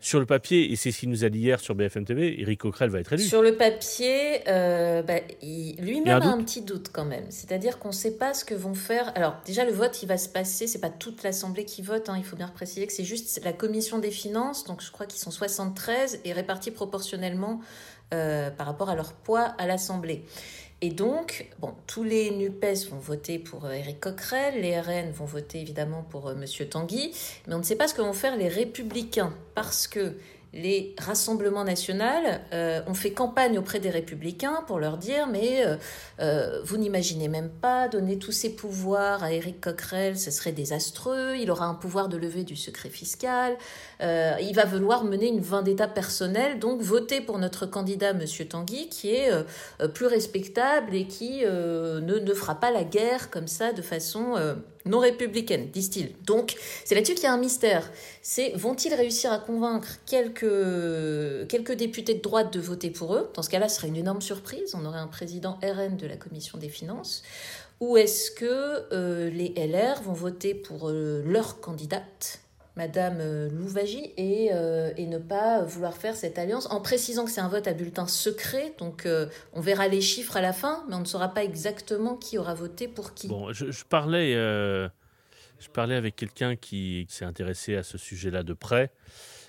Sur 0.00 0.18
le 0.18 0.26
papier, 0.26 0.72
et 0.72 0.74
c'est 0.74 0.90
ce 0.90 0.98
qu'il 0.98 1.10
nous 1.10 1.24
a 1.24 1.28
dit 1.28 1.38
hier 1.38 1.60
sur 1.60 1.76
BFM 1.76 2.04
TV, 2.04 2.40
Éric 2.40 2.62
Coquerel 2.62 2.90
va 2.90 2.98
être 2.98 3.12
élu. 3.12 3.22
Sur 3.22 3.40
le 3.40 3.54
papier, 3.54 4.40
euh, 4.48 5.00
bah, 5.02 5.20
lui-même 5.40 6.20
a, 6.20 6.26
un, 6.26 6.30
a 6.30 6.32
un 6.32 6.42
petit 6.42 6.62
doute 6.62 6.88
quand 6.92 7.04
même. 7.04 7.26
C'est-à-dire 7.28 7.78
qu'on 7.78 7.90
ne 7.90 7.94
sait 7.94 8.16
pas 8.16 8.34
ce 8.34 8.44
que 8.44 8.54
vont 8.54 8.74
faire. 8.74 9.12
Alors 9.14 9.36
déjà, 9.46 9.64
le 9.64 9.70
vote, 9.70 10.02
il 10.02 10.06
va 10.06 10.16
se 10.16 10.28
passer. 10.28 10.66
C'est 10.66 10.80
pas 10.80 10.90
toute 10.90 11.22
l'Assemblée 11.22 11.64
qui 11.64 11.82
vote. 11.82 12.08
Hein, 12.08 12.16
il 12.18 12.24
faut 12.24 12.34
bien 12.34 12.48
préciser 12.48 12.84
que 12.88 12.92
c'est 12.92 13.04
juste 13.04 13.42
la 13.44 13.52
commission 13.52 14.00
des 14.00 14.10
finances. 14.10 14.64
Donc 14.64 14.82
je 14.82 14.90
crois 14.90 15.06
qu'ils 15.06 15.20
sont 15.20 15.30
73 15.30 16.18
et 16.24 16.32
répartis 16.32 16.72
proportionnellement 16.72 17.60
euh, 18.12 18.50
par 18.50 18.66
rapport 18.66 18.90
à 18.90 18.94
leur 18.94 19.12
poids 19.12 19.54
à 19.58 19.66
l'Assemblée. 19.66 20.24
Et 20.80 20.90
donc, 20.90 21.46
bon, 21.60 21.74
tous 21.86 22.02
les 22.02 22.32
NUPES 22.32 22.88
vont 22.90 22.98
voter 22.98 23.38
pour 23.38 23.70
Éric 23.70 24.00
Coquerel, 24.00 24.60
les 24.60 24.80
RN 24.80 25.12
vont 25.12 25.24
voter 25.24 25.60
évidemment 25.60 26.02
pour 26.02 26.28
euh, 26.28 26.34
Monsieur 26.34 26.68
Tanguy, 26.68 27.12
mais 27.46 27.54
on 27.54 27.58
ne 27.58 27.62
sait 27.62 27.76
pas 27.76 27.86
ce 27.86 27.94
que 27.94 28.02
vont 28.02 28.12
faire 28.12 28.36
les 28.36 28.48
Républicains, 28.48 29.32
parce 29.54 29.86
que 29.86 30.16
les 30.54 30.94
rassemblements 30.98 31.64
nationaux 31.64 32.02
euh, 32.52 32.80
ont 32.86 32.94
fait 32.94 33.12
campagne 33.12 33.58
auprès 33.58 33.80
des 33.80 33.90
républicains 33.90 34.62
pour 34.66 34.78
leur 34.78 34.98
dire 34.98 35.26
mais 35.26 35.64
euh, 35.64 35.76
euh, 36.20 36.60
vous 36.64 36.76
n'imaginez 36.76 37.28
même 37.28 37.48
pas 37.48 37.88
donner 37.88 38.18
tous 38.18 38.32
ces 38.32 38.54
pouvoirs 38.54 39.22
à 39.22 39.32
Éric 39.32 39.60
Coquerel, 39.60 40.18
ce 40.18 40.30
serait 40.30 40.52
désastreux, 40.52 41.36
il 41.36 41.50
aura 41.50 41.66
un 41.66 41.74
pouvoir 41.74 42.08
de 42.08 42.16
lever 42.16 42.44
du 42.44 42.56
secret 42.56 42.90
fiscal, 42.90 43.56
il 44.00 44.52
va 44.54 44.64
vouloir 44.64 45.04
mener 45.04 45.28
une 45.28 45.40
vendetta 45.40 45.86
personnelle, 45.86 46.58
donc 46.58 46.80
votez 46.80 47.20
pour 47.20 47.38
notre 47.38 47.66
candidat 47.66 48.12
Monsieur 48.12 48.46
Tanguy 48.46 48.88
qui 48.88 49.14
est 49.14 49.30
plus 49.94 50.06
respectable 50.06 50.94
et 50.94 51.06
qui 51.06 51.44
ne 51.44 52.34
fera 52.34 52.56
pas 52.56 52.70
la 52.70 52.84
guerre 52.84 53.30
comme 53.30 53.46
ça 53.46 53.72
de 53.72 53.82
façon 53.82 54.36
non 54.84 54.98
républicaine, 54.98 55.70
disent-ils. 55.70 56.12
Donc, 56.26 56.56
c'est 56.84 56.94
là-dessus 56.94 57.14
qu'il 57.14 57.24
y 57.24 57.26
a 57.26 57.32
un 57.32 57.38
mystère. 57.38 57.90
C'est 58.20 58.52
vont-ils 58.56 58.94
réussir 58.94 59.32
à 59.32 59.38
convaincre 59.38 59.88
quelques, 60.06 61.48
quelques 61.48 61.72
députés 61.72 62.14
de 62.14 62.20
droite 62.20 62.52
de 62.52 62.60
voter 62.60 62.90
pour 62.90 63.14
eux? 63.14 63.30
Dans 63.34 63.42
ce 63.42 63.50
cas-là, 63.50 63.68
ce 63.68 63.76
serait 63.76 63.88
une 63.88 63.96
énorme 63.96 64.22
surprise. 64.22 64.74
On 64.74 64.84
aurait 64.84 64.98
un 64.98 65.06
président 65.06 65.58
RN 65.62 65.96
de 65.96 66.06
la 66.06 66.16
commission 66.16 66.58
des 66.58 66.68
finances. 66.68 67.22
Ou 67.80 67.96
est-ce 67.96 68.30
que 68.30 68.84
euh, 68.92 69.28
les 69.30 69.54
LR 69.56 70.02
vont 70.02 70.12
voter 70.12 70.54
pour 70.54 70.88
euh, 70.88 71.22
leur 71.24 71.60
candidate? 71.60 72.41
Madame 72.76 73.48
Louvagie 73.48 74.12
et, 74.16 74.48
euh, 74.52 74.92
et, 74.96 75.06
ne 75.06 75.18
pas 75.18 75.62
vouloir 75.62 75.94
faire 75.94 76.16
cette 76.16 76.38
alliance 76.38 76.66
en 76.70 76.80
précisant 76.80 77.26
que 77.26 77.30
c'est 77.30 77.42
un 77.42 77.48
vote 77.48 77.66
à 77.66 77.74
bulletin 77.74 78.06
secret. 78.06 78.72
Donc 78.78 79.04
euh, 79.04 79.26
on 79.52 79.60
verra 79.60 79.88
les 79.88 80.00
chiffres 80.00 80.38
à 80.38 80.40
la 80.40 80.54
fin, 80.54 80.82
mais 80.88 80.94
on 80.94 81.00
ne 81.00 81.04
saura 81.04 81.28
pas 81.28 81.44
exactement 81.44 82.16
qui 82.16 82.38
aura 82.38 82.54
voté 82.54 82.88
pour 82.88 83.12
qui. 83.12 83.28
Bon, 83.28 83.52
je, 83.52 83.84
parlais, 83.84 84.34
euh, 84.36 84.88
je 85.58 85.68
parlais 85.68 85.96
avec 85.96 86.16
quelqu'un 86.16 86.56
qui 86.56 87.06
s'est 87.10 87.26
intéressé 87.26 87.76
à 87.76 87.82
ce 87.82 87.98
sujet-là 87.98 88.42
de 88.42 88.54
près. 88.54 88.90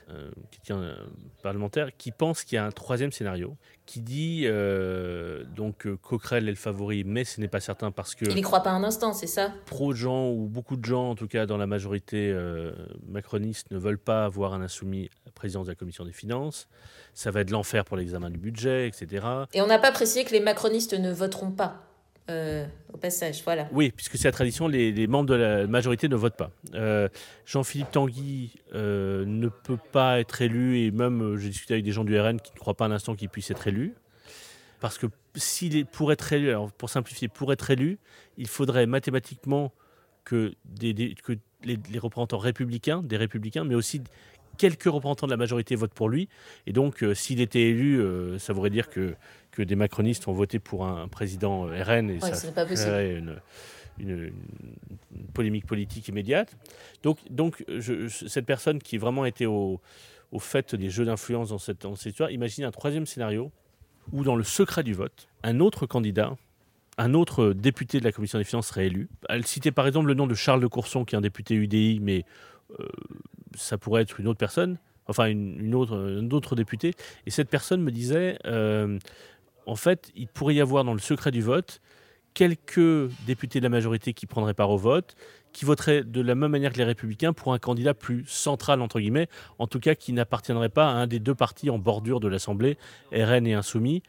Euh, 0.10 0.32
quelqu'un 0.52 0.82
euh, 0.82 0.96
parlementaire 1.42 1.96
qui 1.98 2.12
pense 2.12 2.44
qu'il 2.44 2.58
y 2.58 2.60
a 2.60 2.66
un 2.66 2.72
troisième 2.72 3.12
scénario 3.12 3.56
qui 3.86 4.02
dit 4.02 4.44
euh, 4.46 5.44
donc 5.56 5.88
Coquerel 6.02 6.48
est 6.48 6.52
le 6.52 6.58
favori 6.58 7.04
mais 7.06 7.24
ce 7.24 7.40
n'est 7.40 7.48
pas 7.48 7.60
certain 7.60 7.92
parce 7.92 8.16
que 8.16 8.26
il 8.26 8.36
n'y 8.36 8.42
croit 8.42 8.64
pas 8.64 8.72
un 8.72 8.84
instant 8.84 9.14
c'est 9.14 9.28
ça? 9.28 9.54
trop 9.66 9.94
de 9.94 9.98
gens 9.98 10.30
ou 10.30 10.48
beaucoup 10.48 10.76
de 10.76 10.84
gens 10.84 11.12
en 11.12 11.16
tout 11.16 11.28
cas 11.28 11.46
dans 11.46 11.58
la 11.58 11.68
majorité 11.68 12.32
euh, 12.32 12.74
macroniste 13.08 13.72
ne 13.72 13.78
veulent 13.78 13.98
pas 13.98 14.26
avoir 14.26 14.54
un 14.54 14.62
insoumis 14.62 15.06
à 15.06 15.28
la 15.28 15.32
présidence 15.32 15.68
de 15.68 15.72
la 15.72 15.76
commission 15.76 16.06
des 16.06 16.12
finances. 16.12 16.68
Ça 17.14 17.32
va 17.32 17.42
être 17.42 17.52
l'enfer 17.52 17.86
pour 17.86 17.96
l'examen 17.96 18.30
du 18.30 18.38
budget 18.38 18.88
etc 18.88 19.26
et 19.54 19.62
on 19.62 19.68
n'a 19.68 19.80
pas 19.80 19.92
précisé 19.92 20.26
que 20.26 20.32
les 20.32 20.42
macronistes 20.42 20.94
ne 20.94 21.14
voteront 21.14 21.52
pas 21.52 21.93
euh, 22.30 22.66
au 22.94 22.98
passage, 22.98 23.44
voilà. 23.44 23.68
Oui, 23.74 23.92
puisque 23.92 24.18
c'est 24.18 24.30
la 24.30 24.32
tradition, 24.32 24.70
les, 24.70 25.08
membres 25.08 25.30
de 25.30 25.34
la 25.34 25.68
majorité 25.68 26.08
ne 26.08 26.16
votent 26.16 26.38
pas. 26.38 26.52
Euh, 26.74 27.10
Jean-Philippe 27.46 27.92
Tanguy 27.92 28.54
euh, 28.74 29.26
ne 29.26 29.50
peut 29.50 29.80
pas 29.92 30.22
être 30.22 30.42
élu, 30.42 30.80
et 30.80 30.92
même 30.92 31.36
j'ai 31.38 31.50
discuté 31.50 31.74
avec 31.74 31.84
des 31.84 31.92
gens 31.92 32.06
du 32.06 32.18
RN 32.18 32.40
qui 32.40 32.54
ne 32.54 32.60
croient 32.60 32.76
pas 32.76 32.86
un 32.86 32.92
instant 32.92 33.16
qu'il 33.16 33.28
puisse 33.28 33.52
être 33.52 33.68
élu. 33.68 33.94
Parce 34.80 34.98
que 34.98 35.08
s'il 35.36 35.76
est, 35.76 35.84
pour 35.84 36.14
être 36.14 36.32
élu, 36.32 36.50
alors 36.50 36.72
pour 36.72 36.90
simplifier, 36.90 37.28
pour 37.28 37.52
être 37.52 37.70
élu, 37.72 38.00
il 38.38 38.48
faudrait 38.48 38.86
mathématiquement 38.86 39.74
que, 40.24 40.54
les, 40.80 41.16
représentants 42.00 42.38
républicains, 42.38 43.02
des 43.04 43.18
républicains, 43.18 43.66
mais 43.66 43.76
aussi 43.76 44.02
quelques 44.58 44.84
représentants 44.84 45.28
de 45.28 45.32
la 45.32 45.38
majorité 45.38 45.76
votent 45.76 45.94
pour 45.94 46.08
lui. 46.08 46.30
Et 46.68 46.72
donc, 46.72 47.04
s'il 47.16 47.42
était 47.42 47.64
élu, 47.64 48.02
ça 48.40 48.54
voudrait 48.54 48.70
dire 48.70 48.90
que, 48.90 49.16
que 49.54 49.62
des 49.62 49.76
macronistes 49.76 50.28
ont 50.28 50.34
voté 50.34 50.60
pour 50.60 50.86
un, 50.86 51.08
président 51.08 51.64
RN 51.64 52.10
et 52.10 52.20
ouais, 52.20 52.34
ça 52.34 52.36
ferait 52.36 53.14
une, 53.14 53.38
une, 54.00 54.34
une, 55.16 55.28
polémique 55.34 55.66
politique 55.66 56.08
immédiate. 56.08 56.56
Donc, 57.04 57.20
donc 57.30 57.64
je, 57.70 58.08
cette 58.08 58.46
personne 58.46 58.80
qui 58.80 58.98
vraiment 58.98 59.26
été 59.26 59.46
au, 59.46 59.80
au 60.32 60.40
fait 60.40 60.76
des 60.76 60.90
jeux 60.90 61.06
d'influence 61.06 61.50
dans 61.50 61.60
cette, 61.60 61.82
dans 61.84 61.96
cette 61.96 62.12
histoire, 62.12 62.32
imagine 62.32 62.66
un 62.66 62.72
troisième 62.72 63.06
scénario 63.06 63.52
où, 64.12 64.24
dans 64.24 64.36
le 64.36 64.44
secret 64.44 64.84
du 64.84 64.94
vote, 64.94 65.30
un 65.44 65.60
autre 65.60 65.86
candidat 65.86 66.36
un 66.98 67.14
autre 67.14 67.54
député 67.54 68.00
de 68.00 68.04
la 68.04 68.12
commission 68.12 68.38
des 68.38 68.44
finances 68.44 68.68
serait 68.68 68.88
élu. 68.88 69.10
Elle 69.28 69.46
citait 69.48 69.72
par 69.72 69.88
exemple 69.88 70.08
le 70.08 70.14
nom 70.14 70.28
de 70.28 70.36
Charles 70.36 70.62
de 70.62 70.68
Courson, 70.68 71.06
qui 71.06 71.16
est 71.16 71.18
un 71.18 71.22
député 71.22 71.56
UDI, 71.56 72.00
mais 72.00 72.24
euh, 72.80 72.88
ça 73.56 73.80
pourrait 73.80 74.04
être 74.04 74.20
une 74.20 74.28
autre 74.28 74.38
personne, 74.38 74.78
enfin 75.08 75.26
une, 75.26 75.60
une, 75.60 75.76
autre, 75.76 75.98
un 75.98 76.30
autre 76.30 76.56
député. 76.56 76.94
Et 77.26 77.32
cette 77.32 77.50
personne 77.50 77.82
me 77.82 77.92
disait, 77.92 78.38
euh, 78.46 79.00
en 79.66 79.76
fait, 79.76 80.12
il 80.16 80.28
pourrait 80.28 80.56
y 80.56 80.62
avoir 80.62 80.84
dans 80.84 80.94
le 80.94 81.00
secret 81.00 81.32
du 81.32 81.42
vote 81.42 81.82
quelques 82.34 83.12
députés 83.28 83.60
de 83.60 83.64
la 83.64 83.70
majorité 83.70 84.14
qui 84.14 84.26
prendraient 84.26 84.54
part 84.54 84.72
au 84.72 84.78
vote, 84.78 85.16
qui 85.52 85.66
voteraient 85.66 86.04
de 86.04 86.22
la 86.22 86.36
même 86.36 86.52
manière 86.52 86.74
que 86.74 86.78
les 86.78 86.84
républicains 86.84 87.32
pour 87.32 87.54
un 87.54 87.60
candidat 87.60 87.94
plus 87.94 88.26
central, 88.28 88.82
entre 88.82 89.00
guillemets, 89.00 89.28
en 89.60 89.68
tout 89.68 89.80
cas 89.80 89.94
qui 89.94 90.14
n'appartiendrait 90.14 90.70
pas 90.70 90.88
à 90.88 90.94
un 90.94 91.08
des 91.08 91.20
deux 91.20 91.36
partis 91.36 91.70
en 91.70 91.78
bordure 91.78 92.20
de 92.20 92.28
l'Assemblée, 92.28 92.78
RN 93.12 93.46
et 93.46 93.54
Insoumis 93.54 94.02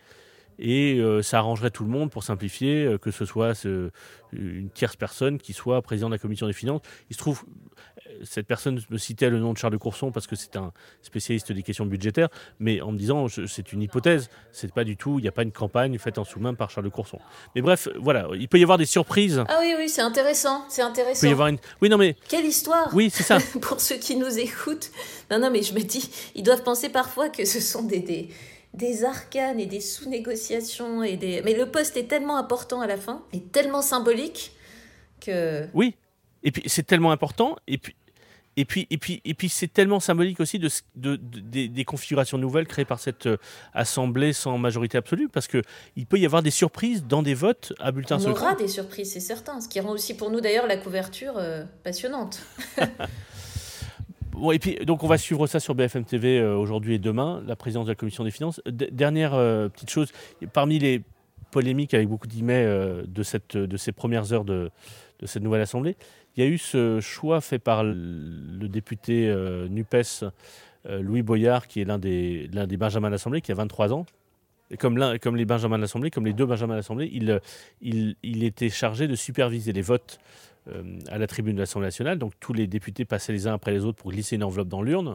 et 0.58 0.98
euh, 0.98 1.22
ça 1.22 1.38
arrangerait 1.38 1.70
tout 1.70 1.84
le 1.84 1.90
monde 1.90 2.10
pour 2.10 2.24
simplifier, 2.24 2.84
euh, 2.84 2.98
que 2.98 3.10
ce 3.10 3.24
soit 3.24 3.54
ce, 3.54 3.90
une 4.32 4.70
tierce 4.70 4.96
personne 4.96 5.38
qui 5.38 5.52
soit 5.52 5.82
président 5.82 6.08
de 6.08 6.14
la 6.14 6.18
commission 6.18 6.46
des 6.46 6.52
finances. 6.52 6.82
Il 7.10 7.14
se 7.14 7.18
trouve, 7.18 7.44
euh, 8.06 8.12
cette 8.22 8.46
personne 8.46 8.80
me 8.90 8.98
citait 8.98 9.30
le 9.30 9.38
nom 9.38 9.52
de 9.52 9.58
Charles 9.58 9.72
de 9.72 9.78
Courson 9.78 10.12
parce 10.12 10.26
que 10.26 10.36
c'est 10.36 10.56
un 10.56 10.72
spécialiste 11.02 11.52
des 11.52 11.62
questions 11.62 11.86
budgétaires, 11.86 12.28
mais 12.58 12.80
en 12.80 12.92
me 12.92 12.98
disant 12.98 13.26
c'est 13.28 13.72
une 13.72 13.82
hypothèse, 13.82 14.28
c'est 14.52 14.72
pas 14.72 14.84
du 14.84 14.96
tout, 14.96 15.18
il 15.18 15.22
n'y 15.22 15.28
a 15.28 15.32
pas 15.32 15.42
une 15.42 15.52
campagne 15.52 15.98
faite 15.98 16.18
en 16.18 16.24
sous-main 16.24 16.54
par 16.54 16.70
Charles 16.70 16.86
de 16.86 16.90
Courson. 16.90 17.18
Mais 17.54 17.62
bref, 17.62 17.88
voilà, 17.98 18.28
il 18.34 18.48
peut 18.48 18.58
y 18.58 18.62
avoir 18.62 18.78
des 18.78 18.86
surprises. 18.86 19.42
Ah 19.48 19.58
oui, 19.60 19.74
oui, 19.76 19.88
c'est 19.88 20.02
intéressant, 20.02 20.64
c'est 20.68 20.82
intéressant. 20.82 21.18
Il 21.18 21.20
peut 21.20 21.28
y 21.28 21.32
avoir 21.32 21.48
une... 21.48 21.58
Oui, 21.80 21.88
non 21.88 21.98
mais... 21.98 22.16
Quelle 22.28 22.44
histoire 22.44 22.88
Oui, 22.92 23.10
c'est 23.10 23.22
ça. 23.22 23.38
Pour 23.60 23.80
ceux 23.80 23.96
qui 23.96 24.16
nous 24.16 24.38
écoutent. 24.38 24.90
Non, 25.30 25.38
non, 25.38 25.50
mais 25.50 25.62
je 25.62 25.74
me 25.74 25.80
dis, 25.80 26.10
ils 26.34 26.42
doivent 26.42 26.62
penser 26.62 26.88
parfois 26.88 27.28
que 27.28 27.44
ce 27.44 27.60
sont 27.60 27.82
des, 27.82 28.00
des 28.00 28.28
des 28.74 29.04
arcanes 29.04 29.60
et 29.60 29.66
des 29.66 29.80
sous-négociations 29.80 31.02
et 31.02 31.16
des. 31.16 31.42
Mais 31.42 31.54
le 31.54 31.70
poste 31.70 31.96
est 31.96 32.08
tellement 32.08 32.36
important 32.36 32.80
à 32.80 32.86
la 32.86 32.96
fin 32.96 33.22
et 33.32 33.40
tellement 33.40 33.82
symbolique 33.82 34.52
que. 35.20 35.66
Oui. 35.72 35.94
Et 36.42 36.50
puis 36.50 36.62
c'est 36.66 36.86
tellement 36.86 37.12
important 37.12 37.56
et 37.66 37.78
puis. 37.78 37.94
Et 38.56 38.64
puis, 38.64 38.86
et 38.88 38.98
puis, 38.98 39.20
et 39.24 39.34
puis 39.34 39.48
c'est 39.48 39.66
tellement 39.66 39.98
symbolique 39.98 40.38
aussi 40.38 40.60
de, 40.60 40.70
de, 40.94 41.16
des, 41.16 41.84
configurations 41.84 42.38
nouvelles 42.38 42.68
créées 42.68 42.84
par 42.84 43.00
cette 43.00 43.26
euh, 43.26 43.36
assemblée 43.72 44.32
sans 44.32 44.58
majorité 44.58 44.96
absolue, 44.96 45.28
parce 45.28 45.48
qu'il 45.48 46.06
peut 46.08 46.20
y 46.20 46.24
avoir 46.24 46.40
des 46.40 46.52
surprises 46.52 47.04
dans 47.04 47.24
des 47.24 47.34
votes 47.34 47.72
à 47.80 47.90
bulletin 47.90 48.20
secret. 48.20 48.32
On 48.32 48.36
aura 48.36 48.54
des 48.54 48.68
surprises, 48.68 49.12
c'est 49.12 49.18
certain, 49.18 49.60
ce 49.60 49.68
qui 49.68 49.80
rend 49.80 49.90
aussi 49.90 50.16
pour 50.16 50.30
nous 50.30 50.40
d'ailleurs 50.40 50.68
la 50.68 50.76
couverture 50.76 51.34
euh, 51.36 51.64
passionnante. 51.82 52.42
et 54.52 54.58
puis, 54.58 54.76
donc 54.84 55.02
on 55.02 55.06
va 55.06 55.18
suivre 55.18 55.46
ça 55.46 55.60
sur 55.60 55.74
BFM 55.74 56.04
TV 56.04 56.38
euh, 56.38 56.56
aujourd'hui 56.56 56.94
et 56.94 56.98
demain, 56.98 57.42
la 57.46 57.56
présidence 57.56 57.86
de 57.86 57.90
la 57.90 57.94
commission 57.94 58.24
des 58.24 58.30
finances. 58.30 58.60
dernière 58.66 59.34
euh, 59.34 59.68
petite 59.68 59.90
chose, 59.90 60.12
parmi 60.52 60.78
les 60.78 61.02
polémiques 61.50 61.94
avec 61.94 62.08
beaucoup 62.08 62.26
d'emails 62.26 62.64
euh, 62.64 63.02
de, 63.06 63.66
de 63.66 63.76
ces 63.76 63.92
premières 63.92 64.32
heures 64.32 64.44
de, 64.44 64.70
de, 65.20 65.26
cette 65.26 65.42
nouvelle 65.42 65.62
assemblée, 65.62 65.96
il 66.36 66.44
y 66.44 66.46
a 66.46 66.50
eu 66.50 66.58
ce 66.58 67.00
choix 67.00 67.40
fait 67.40 67.58
par 67.60 67.84
le 67.84 68.66
député 68.68 69.32
NUPES 69.70 70.24
Louis 71.00 71.22
Boyard, 71.22 71.68
qui 71.68 71.80
est 71.80 71.84
l'un 71.84 71.98
des, 71.98 72.50
l'un 72.52 72.66
des 72.66 72.76
Benjamins 72.76 73.06
de 73.08 73.12
l'Assemblée, 73.12 73.40
qui 73.40 73.52
a 73.52 73.54
23 73.54 73.92
ans. 73.92 74.04
Comme, 74.78 74.96
les 74.98 75.44
de 75.44 75.76
l'Assemblée, 75.76 76.10
comme 76.10 76.26
les 76.26 76.32
deux 76.32 76.46
Benjamins 76.46 76.74
de 76.74 76.78
l'Assemblée, 76.78 77.10
il, 77.12 77.40
il 78.22 78.44
était 78.44 78.70
chargé 78.70 79.06
de 79.06 79.14
superviser 79.14 79.72
les 79.72 79.82
votes 79.82 80.18
euh, 80.70 80.98
à 81.10 81.18
la 81.18 81.26
tribune 81.26 81.56
de 81.56 81.60
l'Assemblée 81.60 81.88
nationale. 81.88 82.18
Donc 82.18 82.32
tous 82.40 82.54
les 82.54 82.66
députés 82.66 83.04
passaient 83.04 83.34
les 83.34 83.46
uns 83.46 83.52
après 83.52 83.70
les 83.72 83.84
autres 83.84 83.98
pour 83.98 84.10
glisser 84.10 84.36
une 84.36 84.44
enveloppe 84.44 84.68
dans 84.68 84.80
l'urne. 84.80 85.14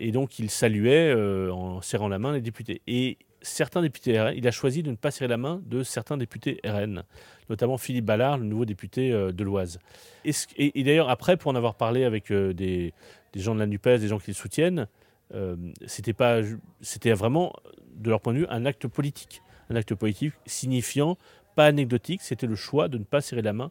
Et 0.00 0.10
donc 0.10 0.40
il 0.40 0.50
saluait 0.50 1.14
euh, 1.14 1.52
en 1.52 1.80
serrant 1.82 2.08
la 2.08 2.18
main 2.18 2.32
les 2.32 2.40
députés. 2.40 2.82
Et 2.88 3.16
certains 3.42 3.80
députés 3.80 4.20
RN, 4.20 4.32
il 4.36 4.48
a 4.48 4.50
choisi 4.50 4.82
de 4.82 4.90
ne 4.90 4.96
pas 4.96 5.12
serrer 5.12 5.28
la 5.28 5.36
main 5.36 5.62
de 5.66 5.84
certains 5.84 6.16
députés 6.16 6.60
RN, 6.64 7.04
notamment 7.48 7.78
Philippe 7.78 8.06
Ballard, 8.06 8.38
le 8.38 8.44
nouveau 8.44 8.64
député 8.64 9.12
euh, 9.12 9.30
de 9.30 9.44
l'Oise. 9.44 9.78
Et, 10.24 10.82
d'ailleurs, 10.82 11.10
après, 11.10 11.36
pour 11.36 11.52
en 11.52 11.54
avoir 11.54 11.76
parlé 11.76 12.02
avec 12.02 12.32
des, 12.32 12.92
gens 13.36 13.54
de 13.54 13.60
la 13.60 13.66
NUPES, 13.66 14.00
des 14.00 14.08
gens 14.08 14.18
qui 14.18 14.32
le 14.32 14.34
soutiennent, 14.34 14.88
c'était 15.86 16.12
vraiment, 17.12 17.52
de 17.96 18.10
leur 18.10 18.20
point 18.20 18.32
de 18.32 18.38
vue, 18.40 18.46
un 18.48 18.66
acte 18.66 18.86
politique. 18.86 19.42
Un 19.70 19.76
acte 19.76 19.94
politique 19.94 20.34
signifiant, 20.46 21.16
pas 21.54 21.66
anecdotique, 21.66 22.22
c'était 22.22 22.46
le 22.46 22.56
choix 22.56 22.88
de 22.88 22.98
ne 22.98 23.04
pas 23.04 23.20
serrer 23.20 23.42
la 23.42 23.52
main 23.52 23.70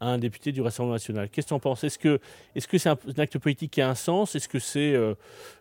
un 0.00 0.18
député 0.18 0.52
du 0.52 0.60
Rassemblement 0.60 0.94
national. 0.94 1.28
Qu'est-ce 1.30 1.46
que 1.46 1.48
tu 1.48 1.54
en 1.54 1.60
penses? 1.60 1.84
Est-ce 1.84 1.98
que 1.98 2.20
c'est 2.54 2.88
-ce 2.88 2.88
un, 2.88 3.22
acte 3.22 3.38
politique 3.38 3.72
qui 3.72 3.80
a 3.80 3.88
un 3.88 3.94
sens? 3.94 4.34
Est-ce 4.34 4.48
que 4.48 4.58
c'est 4.58 4.94
euh, 4.94 5.14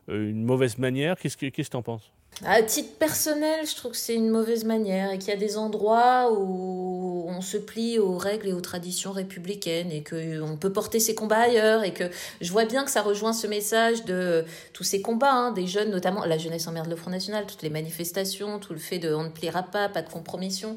euh, 0.10 0.30
une 0.30 0.44
mauvaise 0.44 0.78
manière? 0.78 1.18
Qu'est-ce 1.18 1.38
que 1.38 1.48
tu 1.50 1.78
en 1.78 1.82
penses? 1.82 2.12
À 2.46 2.62
titre 2.62 2.96
personnel, 2.98 3.66
je 3.66 3.76
trouve 3.76 3.92
que 3.92 3.98
c'est 3.98 4.16
une 4.16 4.30
mauvaise 4.30 4.66
manière 4.66 5.12
et 5.12 5.18
qu'il 5.18 5.30
y 5.30 5.34
a 5.34 5.40
des 5.40 5.58
endroits 5.58 6.32
où 6.34 7.26
on 7.30 7.42
se 7.42 7.58
plie 7.58 8.00
aux 8.00 8.18
règles 8.18 8.50
et 8.50 8.54
aux 8.54 8.62
traditions 8.62 9.12
républicaines 9.12 9.92
et 9.92 10.04
qu'on 10.04 10.58
peut 10.58 10.72
porter 10.72 11.00
ses 11.00 11.16
combats 11.16 11.40
ailleurs 11.40 11.84
et 11.84 11.94
que 11.94 12.04
je 12.42 12.52
vois 12.52 12.66
bien 12.66 12.84
que 12.84 12.92
ça 12.92 13.02
rejoint 13.02 13.34
ce 13.34 13.48
message 13.48 14.04
de 14.06 14.44
tous 14.74 14.84
ces 14.84 15.02
combats, 15.02 15.32
hein, 15.32 15.52
des 15.52 15.68
jeunes, 15.68 15.90
notamment 15.90 16.26
la 16.26 16.38
jeunesse 16.38 16.68
en 16.68 16.72
merde 16.72 16.90
le 16.90 16.96
Front 16.96 17.12
National, 17.12 17.46
toutes 17.46 17.62
les 17.62 17.70
manifestations, 17.70 18.60
tout 18.60 18.74
le 18.74 18.80
fait 18.80 19.00
de 19.00 19.14
on 19.14 19.24
ne 19.24 19.30
pliera 19.30 19.64
pas, 19.64 19.88
pas 19.88 20.02
de 20.02 20.10
compromission. 20.10 20.76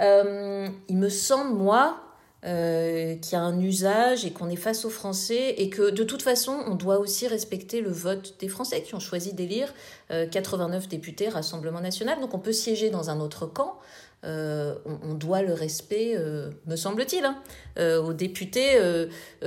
Euh, 0.00 0.68
il 0.88 0.96
me 0.96 1.08
semble, 1.08 1.54
moi, 1.54 2.00
euh, 2.46 3.16
qui 3.16 3.36
a 3.36 3.40
un 3.40 3.60
usage 3.60 4.24
et 4.24 4.30
qu'on 4.30 4.48
est 4.48 4.56
face 4.56 4.86
aux 4.86 4.90
Français 4.90 5.56
et 5.58 5.68
que 5.68 5.90
de 5.90 6.02
toute 6.02 6.22
façon, 6.22 6.58
on 6.66 6.74
doit 6.74 6.98
aussi 6.98 7.26
respecter 7.26 7.82
le 7.82 7.90
vote 7.90 8.34
des 8.40 8.48
Français 8.48 8.82
qui 8.82 8.94
ont 8.94 9.00
choisi 9.00 9.34
d'élire 9.34 9.74
89 10.08 10.84
euh, 10.84 10.86
députés 10.88 11.28
Rassemblement 11.28 11.82
national. 11.82 12.18
Donc 12.18 12.32
on 12.32 12.38
peut 12.38 12.52
siéger 12.52 12.88
dans 12.88 13.10
un 13.10 13.20
autre 13.20 13.44
camp, 13.44 13.78
euh, 14.22 14.74
on, 14.84 15.14
doit 15.14 15.40
le 15.40 15.54
respect, 15.54 16.12
euh, 16.14 16.50
me 16.66 16.76
semble-t-il, 16.76 17.24
hein, 17.24 17.38
euh, 17.78 18.02
aux 18.02 18.12
députés 18.12 18.78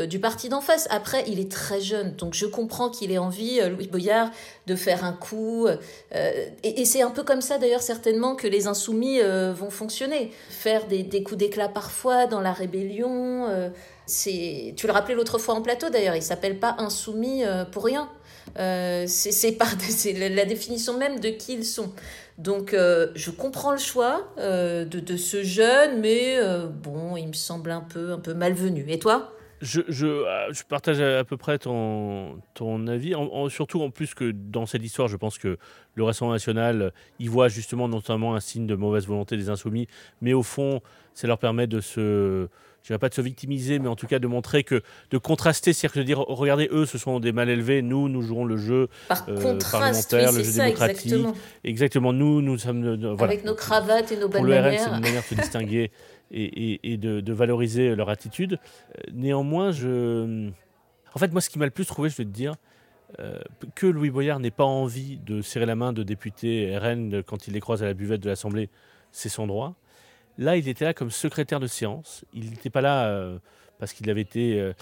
du 0.07 0.19
parti 0.19 0.49
d'en 0.49 0.61
face. 0.61 0.87
Après, 0.89 1.23
il 1.27 1.39
est 1.39 1.51
très 1.51 1.79
jeune, 1.79 2.15
donc 2.15 2.33
je 2.33 2.45
comprends 2.45 2.89
qu'il 2.89 3.11
ait 3.11 3.17
envie, 3.19 3.61
Louis 3.69 3.87
Boyard, 3.87 4.31
de 4.65 4.75
faire 4.75 5.03
un 5.03 5.13
coup. 5.13 5.67
et, 6.63 6.85
c'est 6.85 7.01
un 7.01 7.11
peu 7.11 7.23
comme 7.23 7.41
ça, 7.41 7.57
d'ailleurs, 7.57 7.81
certainement, 7.81 8.35
que 8.35 8.47
les 8.47 8.67
insoumis 8.67 9.19
vont 9.21 9.69
fonctionner. 9.69 10.31
Faire 10.49 10.87
des, 10.87 11.03
des 11.03 11.23
coups 11.23 11.37
d'éclat 11.37 11.69
parfois 11.69 12.25
dans 12.25 12.41
la 12.41 12.53
rébellion. 12.53 13.71
C'est, 14.05 14.73
tu 14.75 14.87
le 14.87 14.93
rappelais 14.93 15.15
l'autre 15.15 15.37
fois 15.37 15.55
en 15.55 15.61
plateau, 15.61 15.89
d'ailleurs, 15.89 16.15
il 16.15 16.23
s'appelle 16.23 16.59
pas 16.59 16.75
insoumis 16.77 17.43
pour 17.71 17.85
rien. 17.85 18.09
c'est, 18.55 19.57
la 20.17 20.45
définition 20.45 20.97
même 20.97 21.19
de 21.19 21.29
qui 21.29 21.53
ils 21.53 21.65
sont. 21.65 21.93
Donc 22.37 22.73
euh, 22.73 23.07
je 23.15 23.31
comprends 23.31 23.71
le 23.71 23.77
choix 23.77 24.27
euh, 24.39 24.85
de, 24.85 25.17
ce 25.17 25.43
jeune, 25.43 25.99
mais 26.01 26.37
euh, 26.37 26.67
bon, 26.67 27.15
il 27.15 27.27
me 27.27 27.33
semble 27.33 27.71
un 27.71 27.81
peu, 27.81 28.11
un 28.11 28.19
peu 28.19 28.33
malvenu. 28.33 28.85
Et 28.87 28.99
toi? 28.99 29.31
Je, 29.61 29.79
je, 29.87 30.63
partage 30.67 30.99
à 30.99 31.23
peu 31.23 31.37
près 31.37 31.57
ton, 31.57 32.41
ton 32.53 32.85
avis, 32.87 33.13
surtout 33.49 33.81
en 33.81 33.91
plus 33.91 34.13
que 34.13 34.31
dans 34.31 34.65
cette 34.65 34.83
histoire, 34.83 35.07
je 35.07 35.15
pense 35.15 35.37
que 35.37 35.57
le 35.95 36.03
Rassemblement 36.03 36.33
national 36.33 36.91
y 37.19 37.27
voit 37.27 37.47
justement 37.47 37.87
notamment 37.87 38.35
un 38.35 38.41
signe 38.41 38.67
de 38.67 38.75
mauvaise 38.75 39.07
volonté 39.07 39.37
des 39.37 39.49
insoumis, 39.49 39.87
mais 40.19 40.33
au 40.33 40.43
fond, 40.43 40.81
ça 41.13 41.27
leur 41.27 41.37
permet 41.37 41.65
de 41.67 41.79
se 41.79 42.49
je 42.83 42.91
ne 42.91 42.95
vais 42.95 42.99
pas 42.99 43.09
de 43.09 43.13
se 43.13 43.21
victimiser, 43.21 43.79
mais 43.79 43.87
en 43.87 43.95
tout 43.95 44.07
cas 44.07 44.19
de 44.19 44.27
montrer 44.27 44.63
que, 44.65 44.83
de 45.09 45.17
contraster, 45.17 45.71
c'est-à-dire 45.71 46.01
de 46.01 46.05
dire, 46.05 46.19
regardez, 46.19 46.67
eux, 46.71 46.85
ce 46.85 46.97
sont 46.97 47.21
des 47.21 47.31
mal 47.31 47.49
élevés, 47.49 47.81
nous, 47.81 48.09
nous 48.09 48.21
jouons 48.21 48.43
le 48.43 48.57
jeu 48.57 48.89
euh, 49.29 49.57
parlementaire, 49.71 50.33
le 50.33 50.43
jeu 50.43 50.51
démocratique. 50.51 51.05
Exactement. 51.05 51.33
exactement. 51.63 52.13
nous, 52.13 52.41
nous 52.41 52.57
sommes... 52.57 52.95
voilà. 53.15 53.23
Avec 53.23 53.45
nos 53.45 53.55
cravates 53.55 54.11
et 54.11 54.17
nos 54.17 54.27
Pour 54.27 54.43
le 54.43 54.59
RN, 54.59 54.77
c'est 54.77 54.89
une 54.89 54.99
manière 54.99 55.21
de 55.21 55.27
se 55.27 55.35
distinguer 55.35 55.91
et, 56.31 56.91
et, 56.91 56.97
de, 56.97 57.21
de, 57.21 57.33
valoriser 57.33 57.95
leur 57.95 58.09
attitude. 58.09 58.59
Euh, 58.97 59.01
néanmoins, 59.13 59.71
je... 59.71 60.49
En 61.15 61.19
fait, 61.19 61.31
moi, 61.31 61.39
ce 61.39 61.49
qui 61.49 61.59
m'a 61.59 61.65
le 61.65 61.71
plus 61.71 61.85
trouvé, 61.85 62.09
je 62.09 62.17
vais 62.17 62.25
te 62.25 62.29
dire, 62.29 62.55
euh, 63.19 63.39
que 63.75 63.87
Louis 63.87 64.09
Boyard 64.09 64.39
n'ait 64.39 64.51
pas 64.51 64.65
envie 64.65 65.19
de 65.19 65.41
serrer 65.41 65.67
la 65.67 65.75
main 65.75 65.93
de 65.93 66.03
députés 66.03 66.77
RN 66.77 67.23
quand 67.23 67.47
il 67.47 67.53
les 67.53 67.59
croise 67.61 67.81
à 67.81 67.85
la 67.85 67.93
buvette 67.93 68.21
de 68.21 68.29
l'Assemblée, 68.29 68.69
c'est 69.11 69.29
son 69.29 69.47
droit. 69.47 69.75
Là, 70.37 70.57
il 70.57 70.67
était 70.67 70.85
là 70.85 70.93
comme 70.93 71.11
secrétaire 71.11 71.59
de 71.59 71.67
séance. 71.67 72.25
Il 72.33 72.49
n'était 72.49 72.69
pas 72.69 72.81
là 72.81 73.07
euh, 73.07 73.37
parce 73.79 73.93
qu'il 73.93 74.09
avait 74.09 74.21
été. 74.21 74.59
Euh, 74.59 74.73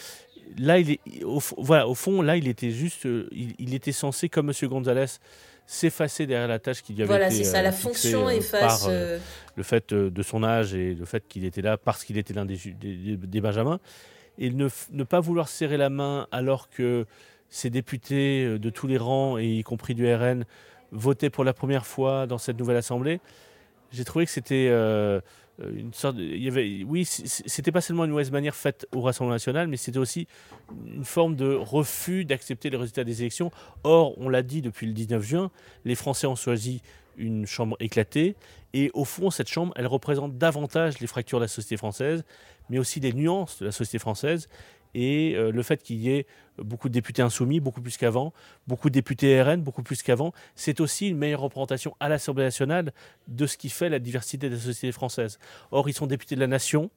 là, 0.57 0.79
il 0.79 0.91
est, 0.91 1.23
au, 1.23 1.39
voilà, 1.57 1.87
au 1.87 1.95
fond, 1.95 2.21
là, 2.21 2.37
il 2.37 2.47
était 2.47 2.71
juste. 2.71 3.05
Euh, 3.05 3.27
il, 3.31 3.73
était 3.73 3.91
censé, 3.91 4.29
comme 4.29 4.49
M. 4.49 4.69
Gonzalez, 4.69 5.05
s'effacer 5.65 6.25
derrière 6.25 6.47
la 6.47 6.59
tâche 6.59 6.81
qu'il 6.81 6.97
y 6.97 7.01
avait 7.01 7.07
voilà, 7.07 7.27
été. 7.27 7.35
Voilà, 7.35 7.45
c'est 7.45 7.51
ça, 7.51 7.61
la 7.61 7.71
fonction 7.71 8.29
efface. 8.29 8.85
Par, 8.85 8.91
le 9.57 9.63
fait 9.63 9.93
de 9.93 10.23
son 10.23 10.43
âge 10.43 10.73
et 10.73 10.95
le 10.95 11.05
fait 11.05 11.27
qu'il 11.27 11.43
était 11.43 11.61
là 11.61 11.77
parce 11.77 12.05
qu'il 12.05 12.17
était 12.17 12.33
l'un 12.33 12.45
des, 12.45 12.57
des, 12.57 13.41
Benjamins. 13.41 13.79
Et 14.37 14.49
ne, 14.49 14.69
ne, 14.91 15.03
pas 15.03 15.19
vouloir 15.19 15.49
serrer 15.49 15.75
la 15.75 15.89
main 15.89 16.27
alors 16.31 16.69
que 16.69 17.05
ces 17.49 17.69
députés 17.69 18.57
de 18.57 18.69
tous 18.69 18.87
les 18.87 18.97
rangs, 18.97 19.37
et 19.37 19.45
y 19.45 19.63
compris 19.63 19.93
du 19.93 20.11
RN, 20.11 20.45
votaient 20.93 21.29
pour 21.29 21.43
la 21.43 21.53
première 21.53 21.85
fois 21.85 22.27
dans 22.27 22.37
cette 22.37 22.57
nouvelle 22.57 22.77
Assemblée, 22.77 23.19
j'ai 23.91 24.05
trouvé 24.05 24.25
que 24.25 24.31
c'était 24.31 24.67
euh, 24.69 25.19
avait, 26.47 26.83
oui, 26.83 27.05
c'était 27.05 27.71
pas 27.71 27.81
seulement 27.81 28.05
une 28.05 28.11
mauvaise 28.11 28.31
manière 28.31 28.55
faite 28.55 28.87
au 28.93 29.01
Rassemblement 29.01 29.35
national, 29.35 29.67
mais 29.67 29.77
c'était 29.77 29.97
aussi 29.97 30.27
une 30.85 31.05
forme 31.05 31.35
de 31.35 31.53
refus 31.53 32.25
d'accepter 32.25 32.69
les 32.69 32.77
résultats 32.77 33.03
des 33.03 33.21
élections. 33.21 33.51
Or, 33.83 34.17
on 34.17 34.29
l'a 34.29 34.43
dit 34.43 34.61
depuis 34.61 34.87
le 34.87 34.93
19 34.93 35.23
juin, 35.23 35.51
les 35.85 35.95
Français 35.95 36.27
ont 36.27 36.35
choisi 36.35 36.81
une 37.17 37.45
chambre 37.45 37.75
éclatée, 37.79 38.35
et 38.73 38.89
au 38.93 39.05
fond, 39.05 39.31
cette 39.31 39.49
chambre, 39.49 39.73
elle 39.75 39.87
représente 39.87 40.37
davantage 40.37 40.99
les 40.99 41.07
fractures 41.07 41.39
de 41.39 41.43
la 41.43 41.49
société 41.49 41.77
française, 41.77 42.23
mais 42.69 42.79
aussi 42.79 42.99
les 42.99 43.13
nuances 43.13 43.59
de 43.59 43.65
la 43.65 43.71
société 43.71 43.99
française, 43.99 44.47
et 44.93 45.35
euh, 45.35 45.51
le 45.51 45.63
fait 45.63 45.81
qu'il 45.81 45.97
y 45.97 46.09
ait 46.09 46.25
beaucoup 46.57 46.89
de 46.89 46.93
députés 46.93 47.21
insoumis, 47.21 47.59
beaucoup 47.59 47.81
plus 47.81 47.97
qu'avant, 47.97 48.33
beaucoup 48.67 48.89
de 48.89 48.93
députés 48.93 49.41
RN, 49.41 49.61
beaucoup 49.61 49.83
plus 49.83 50.03
qu'avant, 50.03 50.33
c'est 50.55 50.79
aussi 50.79 51.09
une 51.09 51.17
meilleure 51.17 51.41
représentation 51.41 51.95
à 51.99 52.09
l'Assemblée 52.09 52.43
nationale 52.43 52.93
de 53.27 53.45
ce 53.45 53.57
qui 53.57 53.69
fait 53.69 53.89
la 53.89 53.99
diversité 53.99 54.49
de 54.49 54.55
la 54.55 54.61
société 54.61 54.91
française. 54.91 55.39
Or, 55.71 55.89
ils 55.89 55.93
sont 55.93 56.07
députés 56.07 56.35
de 56.35 56.41
la 56.41 56.47
nation. 56.47 56.91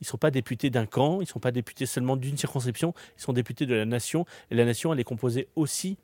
Ils 0.00 0.04
ne 0.04 0.08
sont 0.08 0.18
pas 0.18 0.30
députés 0.30 0.68
d'un 0.68 0.84
camp, 0.84 1.20
ils 1.20 1.24
ne 1.24 1.28
sont 1.28 1.40
pas 1.40 1.52
députés 1.52 1.86
seulement 1.86 2.16
d'une 2.16 2.36
circonscription, 2.36 2.92
ils 3.16 3.22
sont 3.22 3.32
députés 3.32 3.64
de 3.64 3.74
la 3.74 3.86
nation. 3.86 4.26
Et 4.50 4.54
la 4.54 4.66
nation, 4.66 4.92
elle 4.92 5.00
est 5.00 5.04
composée 5.04 5.48
aussi 5.56 5.96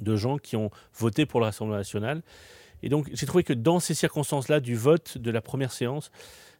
de 0.00 0.16
gens 0.16 0.36
qui 0.38 0.56
ont 0.56 0.70
voté 0.94 1.24
pour 1.24 1.38
le 1.38 1.46
Rassemblement 1.46 1.78
national. 1.78 2.22
Et 2.82 2.88
donc, 2.88 3.08
j'ai 3.12 3.26
trouvé 3.26 3.44
que 3.44 3.52
dans 3.52 3.78
ces 3.78 3.94
circonstances-là, 3.94 4.58
du 4.58 4.74
vote 4.74 5.16
de 5.18 5.30
la 5.30 5.40
première 5.40 5.72
séance, 5.72 6.10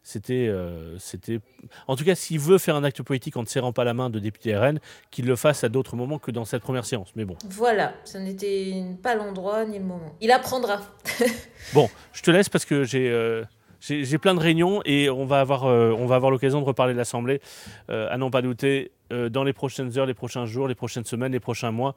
c'était, 0.05 0.47
euh, 0.47 0.99
c'était, 0.99 1.39
en 1.87 1.95
tout 1.95 2.05
cas, 2.05 2.13
s'il 2.13 2.39
veut 2.39 2.59
faire 2.59 2.75
un 2.75 2.83
acte 2.83 3.01
politique 3.01 3.35
en 3.37 3.41
ne 3.41 3.47
serrant 3.47 3.73
pas 3.73 3.83
la 3.83 3.95
main 3.95 4.11
de 4.11 4.19
député 4.19 4.55
RN, 4.55 4.79
qu'il 5.09 5.25
le 5.25 5.35
fasse 5.35 5.63
à 5.63 5.69
d'autres 5.69 5.95
moments 5.95 6.19
que 6.19 6.29
dans 6.29 6.45
cette 6.45 6.61
première 6.61 6.85
séance. 6.85 7.11
Mais 7.15 7.25
bon. 7.25 7.35
Voilà, 7.49 7.91
ce 8.03 8.19
n'était 8.19 8.83
pas 9.01 9.15
l'endroit 9.15 9.65
ni 9.65 9.79
le 9.79 9.83
moment. 9.83 10.15
Il 10.21 10.31
apprendra. 10.31 10.79
bon, 11.73 11.89
je 12.13 12.21
te 12.21 12.29
laisse 12.29 12.49
parce 12.49 12.65
que 12.65 12.83
j'ai. 12.83 13.09
Euh, 13.09 13.43
j'ai 13.81 14.17
plein 14.17 14.33
de 14.33 14.39
réunions 14.39 14.81
et 14.83 15.11
on 15.11 15.25
va 15.25 15.41
avoir, 15.41 15.65
euh, 15.65 15.91
on 15.95 16.07
va 16.07 16.15
avoir 16.15 16.31
l'occasion 16.31 16.59
de 16.59 16.65
reparler 16.65 16.93
de 16.93 16.97
l'Assemblée, 16.97 17.39
à 17.87 18.17
n'en 18.17 18.31
pas 18.31 18.41
douter, 18.41 18.91
dans 19.29 19.43
les 19.43 19.53
prochaines 19.53 19.97
heures, 19.97 20.05
les 20.05 20.13
prochains 20.13 20.45
jours, 20.45 20.67
les 20.67 20.75
prochaines 20.75 21.05
semaines, 21.05 21.31
les 21.31 21.39
prochains 21.39 21.71
mois. 21.71 21.95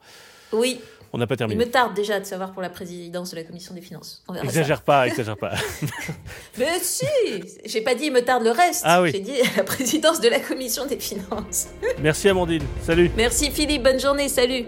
Oui. 0.51 0.79
On 1.11 1.17
n'a 1.17 1.25
pas 1.25 1.35
terminé. 1.35 1.61
Il 1.61 1.65
me 1.65 1.71
tarde 1.71 1.95
déjà 1.95 2.19
de 2.19 2.25
savoir 2.25 2.51
pour 2.51 2.61
la 2.61 2.69
présidence 2.69 3.31
de 3.31 3.35
la 3.35 3.43
commission 3.43 3.73
des 3.73 3.81
finances. 3.81 4.23
On 4.27 4.35
exagère 4.35 4.81
pas, 4.81 5.07
exagère 5.07 5.37
pas. 5.37 5.53
Mais 6.57 6.79
si 6.81 7.05
J'ai 7.65 7.81
pas 7.81 7.95
dit 7.95 8.05
il 8.05 8.13
me 8.13 8.21
tarde 8.21 8.43
le 8.43 8.51
reste. 8.51 8.83
Ah 8.85 9.01
oui. 9.01 9.11
J'ai 9.11 9.19
dit 9.19 9.33
la 9.57 9.63
présidence 9.63 10.21
de 10.21 10.29
la 10.29 10.39
commission 10.39 10.85
des 10.85 10.99
finances. 10.99 11.69
Merci 11.99 12.29
Amandine. 12.29 12.63
Salut. 12.83 13.09
Merci 13.17 13.49
Philippe. 13.49 13.83
Bonne 13.83 13.99
journée. 13.99 14.29
Salut. 14.29 14.65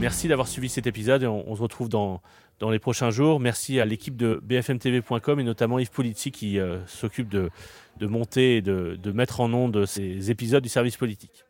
Merci 0.00 0.28
d'avoir 0.28 0.46
suivi 0.46 0.68
cet 0.68 0.86
épisode 0.86 1.24
et 1.24 1.26
on, 1.26 1.56
se 1.56 1.60
retrouve 1.60 1.88
dans, 1.88 2.20
les 2.70 2.78
prochains 2.78 3.10
jours. 3.10 3.40
Merci 3.40 3.80
à 3.80 3.84
l'équipe 3.84 4.16
de 4.16 4.40
bfmtv.com 4.44 5.40
et 5.40 5.42
notamment 5.42 5.80
Yves 5.80 5.90
Polizzi 5.90 6.30
qui 6.30 6.60
euh, 6.60 6.78
s'occupe 6.86 7.28
de, 7.28 7.50
monter 8.00 8.58
et 8.58 8.62
de, 8.62 8.96
de 9.02 9.12
mettre 9.12 9.40
en 9.40 9.52
onde 9.52 9.86
ces 9.86 10.30
épisodes 10.30 10.62
du 10.62 10.68
service 10.68 10.96
politique. 10.96 11.44